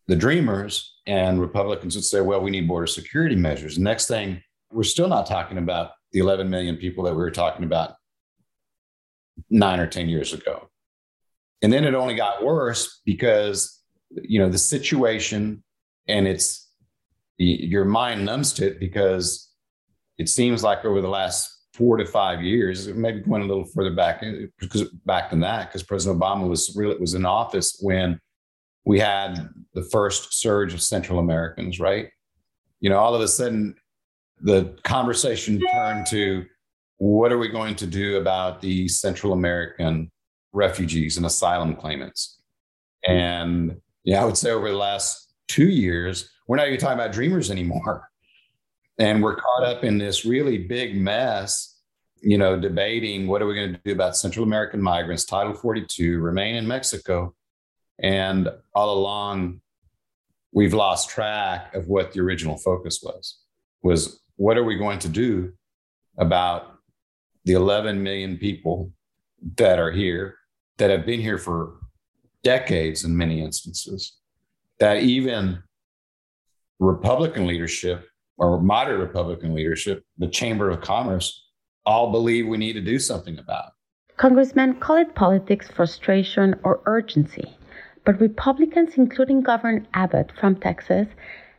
the 0.08 0.16
dreamers, 0.16 1.00
and 1.08 1.42
Republicans 1.42 1.96
would 1.96 2.06
say, 2.06 2.22
well, 2.22 2.42
we 2.42 2.52
need 2.52 2.68
border 2.68 2.88
security 2.88 3.36
measures. 3.36 3.80
next 3.80 4.08
thing, 4.08 4.42
we're 4.72 4.84
still 4.84 5.08
not 5.08 5.26
talking 5.26 5.58
about 5.58 5.92
the 6.12 6.20
11 6.20 6.50
million 6.50 6.78
people 6.78 7.04
that 7.06 7.12
we 7.12 7.18
were 7.18 7.32
talking 7.32 7.64
about 7.64 7.96
nine 9.50 9.80
or 9.80 9.88
10 9.88 10.10
years 10.10 10.34
ago. 10.34 10.70
And 11.62 11.72
then 11.72 11.86
it 11.86 11.94
only 11.94 12.16
got 12.16 12.44
worse 12.44 13.02
because, 13.06 13.82
you 14.10 14.40
know, 14.40 14.50
the 14.50 14.58
situation 14.58 15.64
and 16.08 16.28
it's 16.28 16.70
your 17.38 17.86
mind 17.86 18.26
numbs 18.26 18.54
to 18.54 18.68
it 18.68 18.80
because 18.80 19.50
it 20.18 20.30
seems 20.30 20.64
like 20.64 20.86
over 20.86 21.02
the 21.02 21.08
last 21.08 21.50
four 21.74 21.98
to 21.98 22.06
five 22.06 22.42
years, 22.42 22.88
maybe 22.88 23.20
going 23.20 23.42
a 23.42 23.46
little 23.46 23.66
further 23.66 23.94
back 23.94 24.22
eh, 24.22 24.46
because 24.60 24.84
back 25.06 25.30
than 25.32 25.40
that, 25.40 25.68
because 25.68 25.84
President 25.84 26.22
Obama 26.22 26.48
was 26.48 26.74
really 26.76 26.98
was 26.98 27.14
in 27.14 27.26
office 27.26 27.78
when 27.82 28.20
we 28.86 29.00
had 29.00 29.50
the 29.74 29.84
first 29.84 30.34
surge 30.34 30.74
of 30.74 30.82
Central 30.82 31.20
Americans, 31.20 31.80
right? 31.80 32.10
You 32.80 32.90
know, 32.90 33.00
all 33.00 33.16
of 33.16 33.22
a 33.22 33.28
sudden 33.28 33.76
the 34.42 34.76
conversation 34.84 35.60
turned 35.72 36.06
to 36.08 36.46
what 36.98 37.32
are 37.32 37.38
we 37.38 37.50
going 37.50 37.76
to 37.76 37.88
do 37.88 38.18
about 38.18 38.62
the 38.62 38.88
Central 38.88 39.34
American 39.34 40.12
refugees 40.52 41.18
and 41.18 41.26
asylum 41.26 41.76
claimants. 41.76 42.40
And 43.08 43.78
yeah, 44.04 44.22
I 44.22 44.26
would 44.26 44.38
say 44.38 44.52
over 44.52 44.70
the 44.70 44.78
last 44.78 45.34
two 45.48 45.70
years, 45.70 46.30
we're 46.48 46.58
not 46.58 46.68
even 46.68 46.80
talking 46.80 47.00
about 47.00 47.14
dreamers 47.14 47.50
anymore. 47.50 48.10
And 48.98 49.24
we're 49.24 49.36
caught 49.36 49.64
up 49.64 49.84
in 49.84 49.98
this 49.98 50.26
really 50.26 50.60
big 50.60 50.96
mess, 50.96 51.80
you 52.22 52.38
know, 52.38 52.60
debating 52.60 53.28
what 53.28 53.42
are 53.42 53.48
we 53.48 53.56
going 53.56 53.74
to 53.74 53.82
do 53.84 53.92
about 53.92 54.16
Central 54.16 54.46
American 54.46 54.82
migrants, 54.82 55.26
Title 55.26 55.54
42, 55.54 56.20
remain 56.20 56.56
in 56.56 56.68
Mexico. 56.68 57.34
And 58.00 58.50
all 58.74 58.98
along, 58.98 59.62
we've 60.52 60.74
lost 60.74 61.10
track 61.10 61.74
of 61.74 61.88
what 61.88 62.12
the 62.12 62.22
original 62.22 62.58
focus 62.58 63.02
was, 63.04 63.40
was 63.82 64.20
what 64.36 64.58
are 64.58 64.64
we 64.64 64.76
going 64.78 65.00
to 65.00 65.10
do 65.10 65.54
about 66.18 66.78
the 67.46 67.54
11 67.54 68.02
million 68.02 68.38
people 68.38 68.92
that 69.58 69.80
are 69.80 69.92
here 69.92 70.38
that 70.78 70.90
have 70.90 71.06
been 71.06 71.20
here 71.20 71.38
for 71.38 71.78
decades 72.44 73.04
in 73.04 73.16
many 73.16 73.42
instances, 73.42 74.18
that 74.80 74.98
even 74.98 75.62
Republican 76.80 77.48
leadership 77.48 78.08
or 78.38 78.62
moderate 78.62 79.00
Republican 79.00 79.54
leadership, 79.54 80.04
the 80.18 80.28
Chamber 80.28 80.70
of 80.70 80.82
Commerce, 80.82 81.46
all 81.86 82.12
believe 82.12 82.48
we 82.48 82.58
need 82.58 82.74
to 82.74 82.82
do 82.82 83.00
something 83.00 83.38
about. 83.38 83.74
Congressmen 84.18 84.76
call 84.76 84.98
it 84.98 85.16
politics, 85.16 85.70
frustration, 85.70 86.60
or 86.64 86.82
urgency. 86.86 87.58
But 88.06 88.20
Republicans, 88.20 88.94
including 88.96 89.42
Governor 89.42 89.86
Abbott 89.94 90.32
from 90.40 90.56
Texas, 90.56 91.08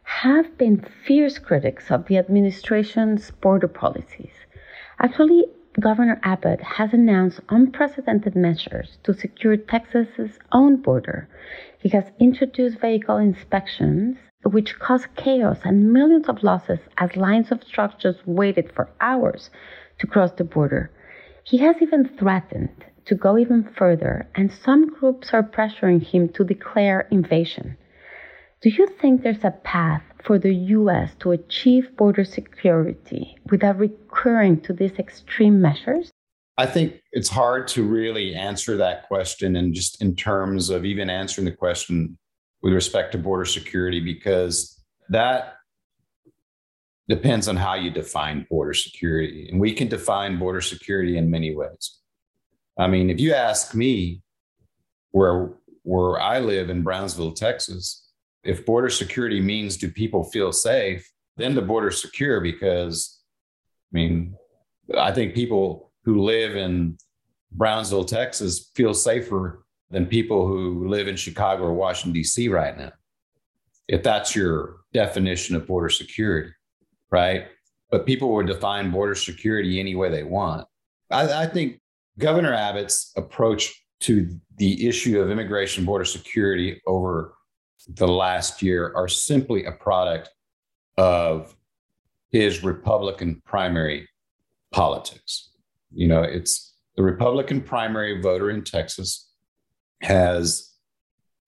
have 0.05 0.57
been 0.59 0.85
fierce 1.07 1.39
critics 1.39 1.91
of 1.91 2.07
the 2.07 2.19
administration's 2.19 3.31
border 3.31 3.69
policies. 3.69 4.33
Actually, 4.99 5.47
Governor 5.81 6.21
Abbott 6.23 6.61
has 6.61 6.93
announced 6.93 7.41
unprecedented 7.49 8.37
measures 8.37 8.99
to 9.03 9.13
secure 9.13 9.57
Texas's 9.57 10.39
own 10.53 10.77
border. 10.77 11.29
He 11.81 11.89
has 11.89 12.13
introduced 12.21 12.79
vehicle 12.79 13.17
inspections, 13.17 14.19
which 14.45 14.79
caused 14.79 15.15
chaos 15.17 15.59
and 15.65 15.93
millions 15.93 16.29
of 16.29 16.43
losses 16.43 16.81
as 16.99 17.17
lines 17.17 17.51
of 17.51 17.65
structures 17.65 18.17
waited 18.27 18.73
for 18.73 18.89
hours 19.01 19.51
to 19.99 20.07
cross 20.07 20.33
the 20.33 20.45
border. 20.45 20.91
He 21.45 21.59
has 21.59 21.77
even 21.81 22.09
threatened 22.19 22.85
to 23.07 23.15
go 23.15 23.37
even 23.37 23.65
further, 23.77 24.27
and 24.35 24.51
some 24.51 24.89
groups 24.89 25.33
are 25.33 25.43
pressuring 25.43 26.03
him 26.03 26.29
to 26.31 26.45
declare 26.45 27.07
invasion. 27.11 27.77
Do 28.63 28.71
you 28.71 28.87
think 28.87 29.23
there's 29.23 29.45
a 29.45 29.51
path 29.51 30.03
for 30.25 30.39
the 30.39 30.55
US 30.55 31.11
to 31.21 31.33
achieve 31.33 31.95
border 31.97 32.25
security 32.25 33.37
without 33.51 33.79
recurring 33.79 34.61
to 34.63 34.73
these 34.73 34.99
extreme 34.99 35.61
measures? 35.61 36.11
I 36.57 36.67
think 36.67 37.01
it's 37.13 37.29
hard 37.29 37.69
to 37.69 37.83
really 37.83 38.35
answer 38.35 38.77
that 38.77 39.07
question 39.09 39.57
and 39.57 39.75
just 39.75 40.01
in 40.01 40.17
terms 40.17 40.71
of 40.71 40.85
even 40.85 41.11
answering 41.11 41.45
the 41.45 41.53
question 41.53 42.17
with 42.65 42.73
respect 42.73 43.13
to 43.13 43.19
border 43.19 43.45
security 43.45 44.01
because 44.01 44.83
that 45.11 45.59
depends 47.11 47.47
on 47.47 47.57
how 47.57 47.75
you 47.75 47.91
define 47.91 48.47
border 48.49 48.73
security. 48.73 49.51
And 49.51 49.61
we 49.61 49.75
can 49.75 49.87
define 49.87 50.39
border 50.39 50.63
security 50.63 51.19
in 51.19 51.31
many 51.31 51.55
ways. 51.55 52.01
I 52.79 52.87
mean, 52.87 53.11
if 53.11 53.21
you 53.21 53.35
ask 53.35 53.75
me 53.75 54.23
where 55.11 55.51
where 55.83 56.19
I 56.19 56.39
live 56.39 56.71
in 56.71 56.83
Brownsville, 56.83 57.33
Texas, 57.33 58.09
if 58.43 58.65
border 58.65 58.89
security 58.89 59.43
means 59.43 59.77
do 59.77 59.91
people 59.91 60.25
feel 60.25 60.51
safe, 60.51 61.07
then 61.37 61.55
the 61.55 61.61
border's 61.61 62.01
secure 62.01 62.41
because 62.41 63.21
I 63.93 63.99
mean, 63.99 64.37
I 64.97 65.13
think 65.13 65.35
people 65.35 65.93
who 66.07 66.23
live 66.23 66.57
in 66.57 66.97
Brownsville, 67.53 68.07
Texas 68.07 68.71
feel 68.75 68.95
safer 68.95 69.64
than 69.95 70.07
people 70.07 70.49
who 70.49 70.89
live 70.89 71.07
in 71.07 71.15
Chicago 71.15 71.63
or 71.63 71.73
Washington, 71.73 72.13
D.C. 72.13 72.49
right 72.49 72.77
now. 72.77 72.91
If 73.87 74.03
that's 74.03 74.35
your 74.35 74.79
definition 74.93 75.55
of 75.55 75.69
border 75.69 75.89
security, 75.89 76.51
right? 77.13 77.47
But 77.93 78.05
people 78.05 78.35
will 78.35 78.45
define 78.45 78.91
border 78.91 79.15
security 79.15 79.79
any 79.79 79.95
way 79.95 80.11
they 80.11 80.25
want. 80.25 80.67
I, 81.13 81.45
I 81.45 81.47
think 81.47 81.81
Governor 82.19 82.53
Abbott's 82.53 83.13
approach 83.17 83.73
to 84.01 84.37
the 84.57 84.89
issue 84.89 85.21
of 85.21 85.31
immigration 85.31 85.85
border 85.85 86.05
security 86.05 86.83
over 86.89 87.37
the 87.87 88.09
last 88.09 88.63
year 88.63 88.93
are 88.97 89.07
simply 89.07 89.65
a 89.65 89.73
product 89.73 90.29
of 90.99 91.55
his 92.33 92.65
Republican 92.65 93.41
primary 93.47 94.09
politics. 94.73 95.51
You 95.93 96.09
know, 96.09 96.23
it's 96.25 96.75
the 96.97 97.05
Republican 97.05 97.61
primary 97.61 98.21
voter 98.21 98.51
in 98.51 98.65
Texas 98.65 99.31
has 100.05 100.75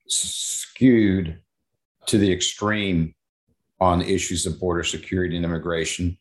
skewed 0.08 1.38
to 2.06 2.18
the 2.18 2.32
extreme 2.32 3.14
on 3.80 4.00
issues 4.00 4.46
of 4.46 4.58
border 4.58 4.82
security 4.82 5.36
and 5.36 5.44
immigration. 5.44 6.16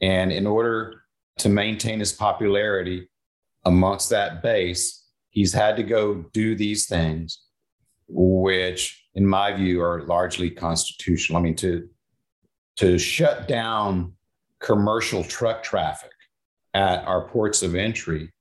And 0.00 0.30
in 0.30 0.46
order 0.46 1.02
to 1.38 1.48
maintain 1.48 1.98
his 1.98 2.12
popularity 2.12 3.08
amongst 3.64 4.10
that 4.10 4.42
base, 4.42 5.04
he's 5.30 5.52
had 5.52 5.76
to 5.76 5.82
go 5.82 6.26
do 6.32 6.54
these 6.54 6.86
things, 6.86 7.42
which, 8.06 9.06
in 9.14 9.26
my 9.26 9.52
view, 9.52 9.82
are 9.82 10.04
largely 10.04 10.50
constitutional. 10.50 11.38
I 11.38 11.42
mean, 11.42 11.56
to 11.56 11.88
to 12.76 12.98
shut 12.98 13.46
down 13.46 14.12
commercial 14.60 15.22
truck 15.22 15.62
traffic 15.62 16.10
at 16.74 17.04
our 17.04 17.28
ports 17.28 17.62
of 17.62 17.74
entry, 17.76 18.32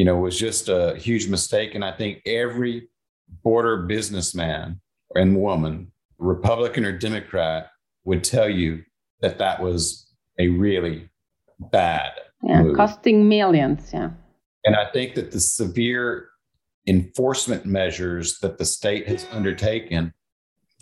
you 0.00 0.06
know, 0.06 0.16
was 0.16 0.38
just 0.38 0.70
a 0.70 0.96
huge 0.96 1.28
mistake. 1.28 1.74
And 1.74 1.84
I 1.84 1.92
think 1.92 2.22
every 2.24 2.88
border 3.44 3.82
businessman 3.82 4.80
and 5.14 5.36
woman, 5.36 5.92
Republican 6.16 6.86
or 6.86 6.96
Democrat, 6.96 7.68
would 8.04 8.24
tell 8.24 8.48
you 8.48 8.82
that 9.20 9.36
that 9.36 9.62
was 9.62 10.10
a 10.38 10.48
really 10.48 11.10
bad 11.70 12.12
yeah, 12.42 12.62
move. 12.62 12.78
costing 12.78 13.28
millions. 13.28 13.90
Yeah. 13.92 14.08
And 14.64 14.74
I 14.74 14.90
think 14.90 15.16
that 15.16 15.32
the 15.32 15.40
severe 15.40 16.30
enforcement 16.86 17.66
measures 17.66 18.38
that 18.38 18.56
the 18.56 18.64
state 18.64 19.06
has 19.06 19.26
undertaken 19.30 20.14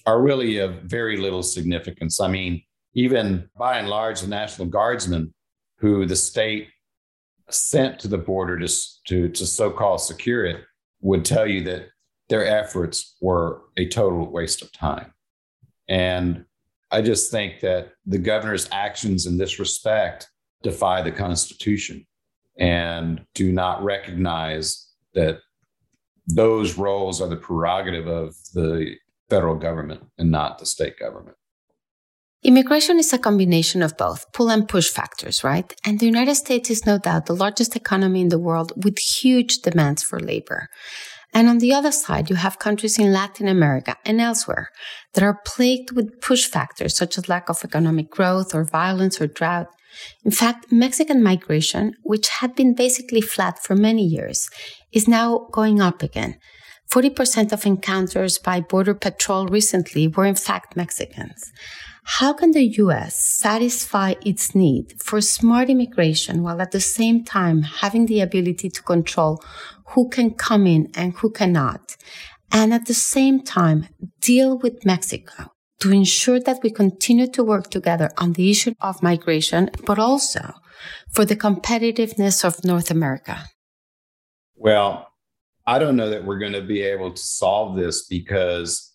are 0.07 0.23
really 0.23 0.59
of 0.59 0.83
very 0.83 1.17
little 1.17 1.43
significance. 1.43 2.21
I 2.21 2.29
mean, 2.29 2.63
even 2.95 3.51
by 3.59 3.79
and 3.79 3.89
large, 3.89 4.21
the 4.21 4.29
National 4.29 4.69
Guardsmen 4.69 5.35
who 5.79 6.07
the 6.07 6.15
state 6.15 6.69
sent 7.51 7.99
to 8.01 8.09
the 8.09 8.19
border 8.19 8.59
to, 8.59 8.69
to, 9.07 9.29
to 9.29 9.47
so 9.47 9.71
called 9.71 10.01
secure 10.01 10.45
it 10.45 10.63
would 11.01 11.25
tell 11.25 11.47
you 11.47 11.63
that 11.65 11.89
their 12.29 12.47
efforts 12.47 13.17
were 13.21 13.63
a 13.77 13.89
total 13.89 14.31
waste 14.31 14.63
of 14.63 14.73
time. 14.73 15.13
And 15.89 16.45
I 16.91 17.03
just 17.03 17.31
think 17.31 17.61
that 17.61 17.93
the 18.07 18.19
governor's 18.19 18.69
actions 18.73 19.27
in 19.27 19.39
this 19.39 19.59
respect 19.59 20.29
defy 20.63 21.03
the 21.03 21.13
Constitution 21.13 22.07
and 22.59 23.25
do 23.35 23.53
not 23.53 23.83
recognize 23.83 24.89
that 25.15 25.39
those 26.27 26.77
roles 26.77 27.23
are 27.23 27.29
the 27.29 27.37
prerogative 27.37 28.07
of 28.07 28.35
the 28.55 28.97
federal 29.31 29.55
government 29.55 30.03
and 30.19 30.31
not 30.31 30.59
the 30.59 30.67
state 30.67 30.99
government. 30.99 31.37
Immigration 32.45 33.01
is 33.01 33.13
a 33.13 33.19
combination 33.19 33.83
of 33.83 33.97
both 33.97 34.31
pull 34.33 34.49
and 34.49 34.69
push 34.69 34.89
factors, 34.89 35.43
right? 35.43 35.75
And 35.85 35.99
the 35.99 36.07
United 36.07 36.37
States 36.37 36.71
is 36.71 36.87
no 36.87 36.97
doubt 36.97 37.27
the 37.27 37.35
largest 37.35 37.75
economy 37.75 38.21
in 38.21 38.29
the 38.29 38.39
world 38.39 38.73
with 38.85 38.99
huge 38.99 39.59
demands 39.59 40.05
for 40.05 40.21
labor. 40.21 40.69
And 41.35 41.49
on 41.49 41.59
the 41.59 41.75
other 41.75 41.91
side, 41.91 42.31
you 42.31 42.37
have 42.37 42.61
countries 42.61 42.97
in 42.97 43.13
Latin 43.13 43.49
America 43.49 43.97
and 44.05 44.21
elsewhere 44.21 44.71
that 45.15 45.25
are 45.25 45.41
plagued 45.45 45.93
with 45.93 46.21
push 46.21 46.47
factors 46.47 46.97
such 46.97 47.19
as 47.19 47.29
lack 47.29 47.49
of 47.49 47.65
economic 47.65 48.09
growth 48.09 48.55
or 48.55 48.65
violence 48.65 49.21
or 49.21 49.27
drought. 49.27 49.67
In 50.25 50.31
fact, 50.31 50.71
Mexican 50.71 51.23
migration, 51.23 51.95
which 52.05 52.29
had 52.29 52.55
been 52.55 52.73
basically 52.73 53.21
flat 53.21 53.59
for 53.63 53.75
many 53.75 54.05
years, 54.05 54.49
is 54.93 55.09
now 55.09 55.49
going 55.53 55.81
up 55.81 56.05
again. 56.05 56.37
40% 56.91 57.53
of 57.53 57.67
encounters 57.67 58.39
by 58.39 58.61
Border 58.61 58.95
Patrol 58.95 59.47
recently 59.47 60.09
were 60.09 60.25
in 60.25 60.35
fact 60.35 60.77
Mexicans. 60.77 61.53
How 62.05 62.33
can 62.33 62.53
the 62.53 62.65
US 62.83 63.23
satisfy 63.23 64.15
its 64.25 64.55
need 64.55 64.95
for 65.03 65.21
smart 65.21 65.69
immigration 65.69 66.43
while 66.43 66.63
at 66.63 66.71
the 66.71 66.81
same 66.81 67.23
time 67.25 67.63
having 67.63 68.07
the 68.07 68.21
ability 68.21 68.71
to 68.71 68.83
control 68.83 69.43
who 69.89 70.09
can 70.09 70.31
come 70.31 70.67
in 70.67 70.91
and 70.95 71.13
who 71.13 71.31
cannot? 71.31 71.97
And 72.51 72.73
at 72.73 72.87
the 72.87 72.95
same 72.95 73.43
time, 73.43 73.89
deal 74.23 74.57
with 74.57 74.87
Mexico 74.87 75.53
to 75.81 75.93
ensure 75.93 76.41
that 76.41 76.61
we 76.63 76.71
continue 76.71 77.27
to 77.33 77.45
work 77.45 77.71
together 77.71 78.11
on 78.17 78.33
the 78.33 78.51
issue 78.51 78.73
of 78.81 79.03
migration, 79.03 79.71
but 79.85 79.99
also 79.99 80.55
for 81.11 81.27
the 81.27 81.37
competitiveness 81.37 82.45
of 82.45 82.65
North 82.65 82.91
America? 82.91 83.45
Well, 84.57 85.08
I 85.69 85.79
don't 85.79 85.97
know 85.97 86.09
that 86.09 86.25
we're 86.25 86.39
going 86.39 86.55
to 86.55 86.63
be 86.63 86.81
able 86.81 87.13
to 87.13 87.21
solve 87.21 87.77
this 87.77 88.07
because 88.07 88.95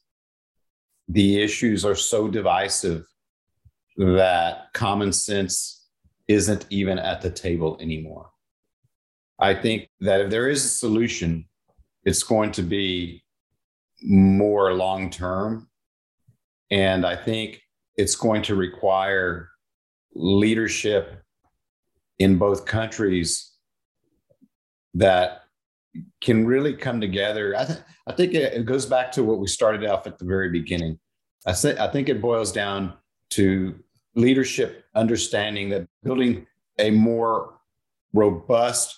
the 1.07 1.39
issues 1.39 1.85
are 1.85 1.93
so 1.93 2.27
divisive 2.27 3.05
that 3.95 4.73
common 4.73 5.13
sense 5.13 5.87
isn't 6.27 6.65
even 6.71 6.97
at 6.97 7.21
the 7.21 7.29
table 7.29 7.77
anymore. 7.79 8.31
I 9.37 9.53
think 9.53 9.87
that 9.99 10.21
if 10.21 10.31
there 10.31 10.49
is 10.49 10.65
a 10.65 10.69
solution, 10.69 11.45
it's 12.05 12.23
going 12.23 12.51
to 12.53 12.63
be 12.63 13.23
more 14.01 14.73
long 14.73 15.11
term. 15.11 15.69
And 16.71 17.05
I 17.05 17.15
think 17.15 17.61
it's 17.97 18.15
going 18.15 18.41
to 18.43 18.55
require 18.55 19.47
leadership 20.15 21.21
in 22.17 22.39
both 22.39 22.65
countries 22.65 23.51
that 24.95 25.42
can 26.21 26.45
really 26.45 26.73
come 26.73 26.99
together. 26.99 27.55
I, 27.57 27.65
th- 27.65 27.79
I 28.07 28.13
think 28.13 28.33
it, 28.33 28.53
it, 28.53 28.65
goes 28.65 28.85
back 28.85 29.11
to 29.13 29.23
what 29.23 29.39
we 29.39 29.47
started 29.47 29.85
off 29.85 30.07
at 30.07 30.17
the 30.17 30.25
very 30.25 30.49
beginning. 30.49 30.99
I, 31.45 31.53
say, 31.53 31.77
I 31.77 31.87
think 31.87 32.09
it 32.09 32.21
boils 32.21 32.51
down 32.51 32.93
to 33.31 33.75
leadership 34.15 34.85
understanding 34.95 35.69
that 35.69 35.87
building 36.03 36.47
a 36.79 36.91
more 36.91 37.59
robust 38.13 38.97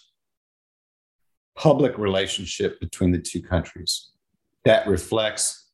public 1.56 1.98
relationship 1.98 2.80
between 2.80 3.12
the 3.12 3.20
two 3.20 3.42
countries 3.42 4.12
that 4.66 4.88
reflects 4.88 5.70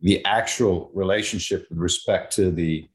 the 0.00 0.24
actual 0.24 0.90
relationship 0.94 1.66
with 1.68 1.78
respect 1.78 2.34
to 2.36 2.50
the 2.50 2.88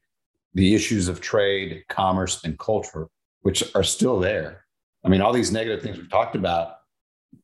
the 0.54 0.74
issues 0.74 1.06
of 1.06 1.20
trade, 1.20 1.84
commerce, 1.90 2.42
and 2.42 2.58
culture, 2.58 3.08
which 3.42 3.62
are 3.74 3.82
still 3.82 4.18
there. 4.18 4.64
I 5.04 5.10
mean, 5.10 5.20
all 5.20 5.34
these 5.34 5.52
negative 5.52 5.82
things 5.82 5.98
we've 5.98 6.10
talked 6.10 6.34
about 6.34 6.75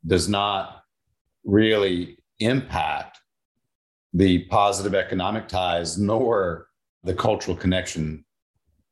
does 0.07 0.29
not 0.29 0.83
really 1.45 2.19
impact 2.39 3.19
the 4.15 4.45
positive 4.47 4.95
economic 4.95 5.49
ties 5.49 5.99
nor 5.99 6.67
the 7.05 7.15
cultural 7.15 7.57
connection 7.57 8.25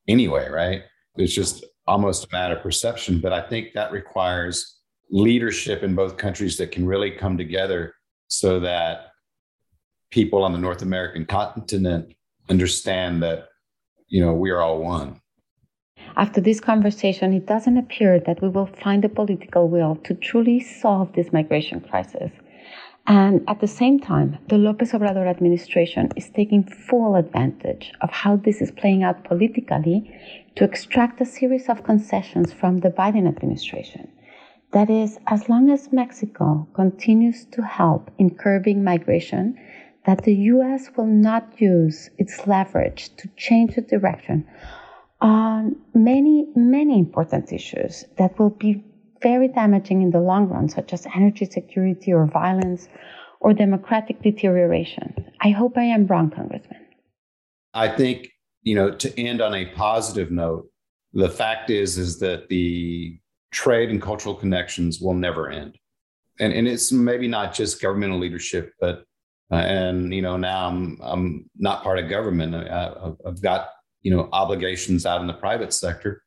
anyway, 0.09 0.49
right? 0.49 0.83
It's 1.17 1.35
just 1.35 1.65
almost 1.87 2.25
a 2.25 2.29
matter 2.33 2.57
of 2.57 2.63
perception. 2.63 3.21
But 3.21 3.33
I 3.33 3.43
think 3.43 3.73
that 3.75 3.93
requires 3.93 4.79
leadership 5.11 5.83
in 5.83 5.95
both 5.95 6.17
countries 6.17 6.57
that 6.57 6.71
can 6.71 6.87
really 6.87 7.11
come 7.11 7.37
together 7.37 7.95
so 8.29 8.61
that 8.61 9.09
people 10.11 10.43
on 10.43 10.53
the 10.53 10.59
North 10.59 10.83
American 10.83 11.25
continent 11.27 12.15
understand 12.49 13.23
that, 13.23 13.49
you 14.09 14.25
know, 14.25 14.33
we 14.33 14.51
are 14.51 14.61
all 14.61 14.79
one. 14.81 15.21
After 16.17 16.41
this 16.41 16.61
conversation, 16.61 17.33
it 17.33 17.47
doesn't 17.47 17.77
appear 17.77 18.19
that 18.21 18.43
we 18.43 18.49
will 18.49 18.67
find 18.67 19.03
the 19.03 19.09
political 19.09 19.69
will 19.69 19.97
to 20.05 20.15
truly 20.15 20.61
solve 20.61 21.13
this 21.13 21.33
migration 21.33 21.81
crisis. 21.81 22.33
And 23.07 23.43
at 23.49 23.61
the 23.61 23.67
same 23.67 23.99
time, 23.99 24.39
the 24.49 24.59
Lopez 24.59 24.93
Obrador 24.93 25.29
administration 25.29 26.11
is 26.17 26.29
taking 26.29 26.65
full 26.65 27.17
advantage 27.17 27.93
of 28.01 28.11
how 28.11 28.37
this 28.37 28.61
is 28.61 28.71
playing 28.71 29.03
out 29.03 29.25
politically 29.25 30.13
to 30.57 30.65
extract 30.65 31.21
a 31.21 31.25
series 31.25 31.69
of 31.69 31.85
concessions 31.85 32.53
from 32.53 32.81
the 32.81 32.91
Biden 32.91 33.27
administration. 33.27 34.09
That 34.73 34.91
is, 34.91 35.19
as 35.27 35.49
long 35.49 35.71
as 35.71 35.93
Mexico 35.93 36.69
continues 36.75 37.45
to 37.47 37.63
help 37.63 38.11
in 38.19 38.31
curbing 38.31 38.85
migration, 38.85 39.59
that 40.07 40.23
the 40.25 40.35
US 40.35 40.91
will 40.97 41.07
not 41.07 41.61
use 41.61 42.11
its 42.19 42.47
leverage 42.47 43.15
to 43.17 43.29
change 43.37 43.75
the 43.75 43.83
direction 43.83 44.47
on 45.21 45.77
many, 45.95 46.47
many 46.55 46.99
important 46.99 47.53
issues 47.53 48.05
that 48.19 48.39
will 48.39 48.51
be 48.51 48.83
very 49.23 49.49
damaging 49.49 50.03
in 50.03 50.11
the 50.11 50.21
long 50.21 50.49
run, 50.49 50.69
such 50.69 50.93
as 50.93 51.07
energy 51.15 51.45
security 51.45 52.13
or 52.13 52.27
violence 52.27 52.89
or 53.41 53.53
democratic 53.53 54.23
deterioration. 54.23 55.15
I 55.41 55.51
hope 55.51 55.77
I 55.77 55.85
am 55.85 56.07
wrong, 56.07 56.31
Congressman. 56.31 56.87
I 57.75 57.89
think, 57.89 58.29
you 58.63 58.75
know, 58.75 58.91
to 58.93 59.21
end 59.21 59.41
on 59.41 59.55
a 59.55 59.67
positive 59.67 60.31
note, 60.31 60.69
the 61.13 61.29
fact 61.29 61.71
is 61.71 61.99
is 61.99 62.19
that 62.21 62.49
the 62.49 63.19
trade 63.51 63.91
and 63.91 64.01
cultural 64.01 64.35
connections 64.35 65.01
will 65.01 65.15
never 65.15 65.51
end. 65.51 65.77
And, 66.39 66.53
and 66.53 66.69
it's 66.69 66.93
maybe 66.93 67.29
not 67.29 67.55
just 67.55 67.83
governmental 67.83 68.19
leadership, 68.19 68.73
but 68.81 69.05
uh, 69.53 69.57
and 69.57 70.15
you 70.15 70.23
know 70.23 70.37
now 70.37 70.69
I'm 70.69 70.99
I'm 71.03 71.51
not 71.57 71.83
part 71.83 71.99
of 71.99 72.09
government. 72.09 72.55
I, 72.55 73.13
I've 73.27 73.43
got 73.43 73.71
you 74.03 74.11
know 74.15 74.29
obligations 74.33 75.07
out 75.07 75.21
in 75.21 75.27
the 75.27 75.33
private 75.35 75.73
sector, 75.73 76.23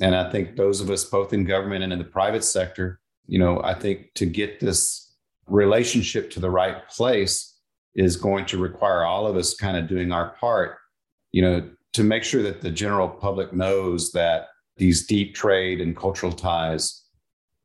and 0.00 0.14
I 0.14 0.30
think 0.30 0.56
those 0.56 0.80
of 0.80 0.90
us 0.90 1.04
both 1.04 1.32
in 1.32 1.44
government 1.44 1.84
and 1.84 1.92
in 1.92 1.98
the 1.98 2.04
private 2.04 2.44
sector, 2.44 3.00
you 3.26 3.38
know, 3.38 3.62
I 3.62 3.74
think 3.74 4.12
to 4.14 4.26
get 4.26 4.60
this 4.60 5.14
relationship 5.46 6.30
to 6.32 6.40
the 6.40 6.50
right 6.50 6.88
place 6.88 7.58
is 7.94 8.16
going 8.16 8.46
to 8.46 8.58
require 8.58 9.04
all 9.04 9.26
of 9.26 9.36
us 9.36 9.54
kind 9.54 9.76
of 9.76 9.88
doing 9.88 10.10
our 10.10 10.30
part, 10.40 10.78
you 11.32 11.42
know, 11.42 11.70
to 11.92 12.02
make 12.02 12.24
sure 12.24 12.42
that 12.42 12.60
the 12.60 12.70
general 12.70 13.08
public 13.08 13.52
knows 13.52 14.10
that 14.12 14.48
these 14.76 15.06
deep 15.06 15.34
trade 15.34 15.80
and 15.80 15.96
cultural 15.96 16.32
ties, 16.32 17.04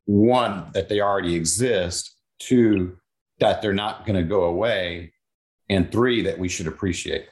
one, 0.04 0.70
that 0.72 0.88
they 0.88 1.00
already 1.00 1.34
exist, 1.34 2.16
two, 2.38 2.96
that 3.40 3.60
they're 3.60 3.72
not 3.72 4.06
going 4.06 4.16
to 4.16 4.28
go 4.28 4.44
away, 4.44 5.12
and 5.68 5.90
three, 5.90 6.22
that 6.22 6.38
we 6.38 6.48
should 6.48 6.66
appreciate. 6.66 7.28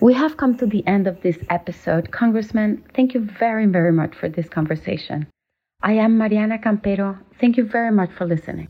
We 0.00 0.14
have 0.14 0.36
come 0.36 0.56
to 0.58 0.66
the 0.66 0.86
end 0.86 1.06
of 1.06 1.20
this 1.22 1.38
episode. 1.50 2.12
Congressman, 2.12 2.84
thank 2.94 3.14
you 3.14 3.20
very, 3.20 3.66
very 3.66 3.92
much 3.92 4.14
for 4.14 4.28
this 4.28 4.48
conversation. 4.48 5.26
I 5.82 5.92
am 5.92 6.16
Mariana 6.16 6.58
Campero. 6.58 7.18
Thank 7.40 7.56
you 7.56 7.64
very 7.64 7.90
much 7.90 8.10
for 8.12 8.24
listening. 8.24 8.68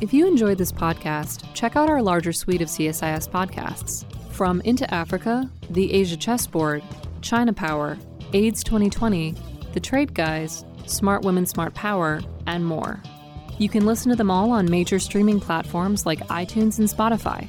If 0.00 0.12
you 0.12 0.26
enjoyed 0.26 0.58
this 0.58 0.72
podcast, 0.72 1.52
check 1.54 1.76
out 1.76 1.88
our 1.88 2.02
larger 2.02 2.32
suite 2.32 2.62
of 2.62 2.68
CSIS 2.68 3.28
podcasts. 3.28 4.04
From 4.32 4.60
Into 4.62 4.92
Africa, 4.92 5.50
The 5.70 5.92
Asia 5.92 6.16
Chessboard, 6.16 6.82
China 7.20 7.52
Power, 7.52 7.98
AIDS 8.32 8.64
2020, 8.64 9.34
The 9.74 9.80
Trade 9.80 10.14
Guys, 10.14 10.64
Smart 10.86 11.22
Women, 11.22 11.46
Smart 11.46 11.74
Power, 11.74 12.20
and 12.46 12.64
more. 12.64 13.00
You 13.58 13.68
can 13.68 13.86
listen 13.86 14.10
to 14.10 14.16
them 14.16 14.30
all 14.30 14.50
on 14.50 14.70
major 14.70 14.98
streaming 14.98 15.38
platforms 15.38 16.04
like 16.06 16.18
iTunes 16.28 16.78
and 16.78 16.88
Spotify. 16.88 17.48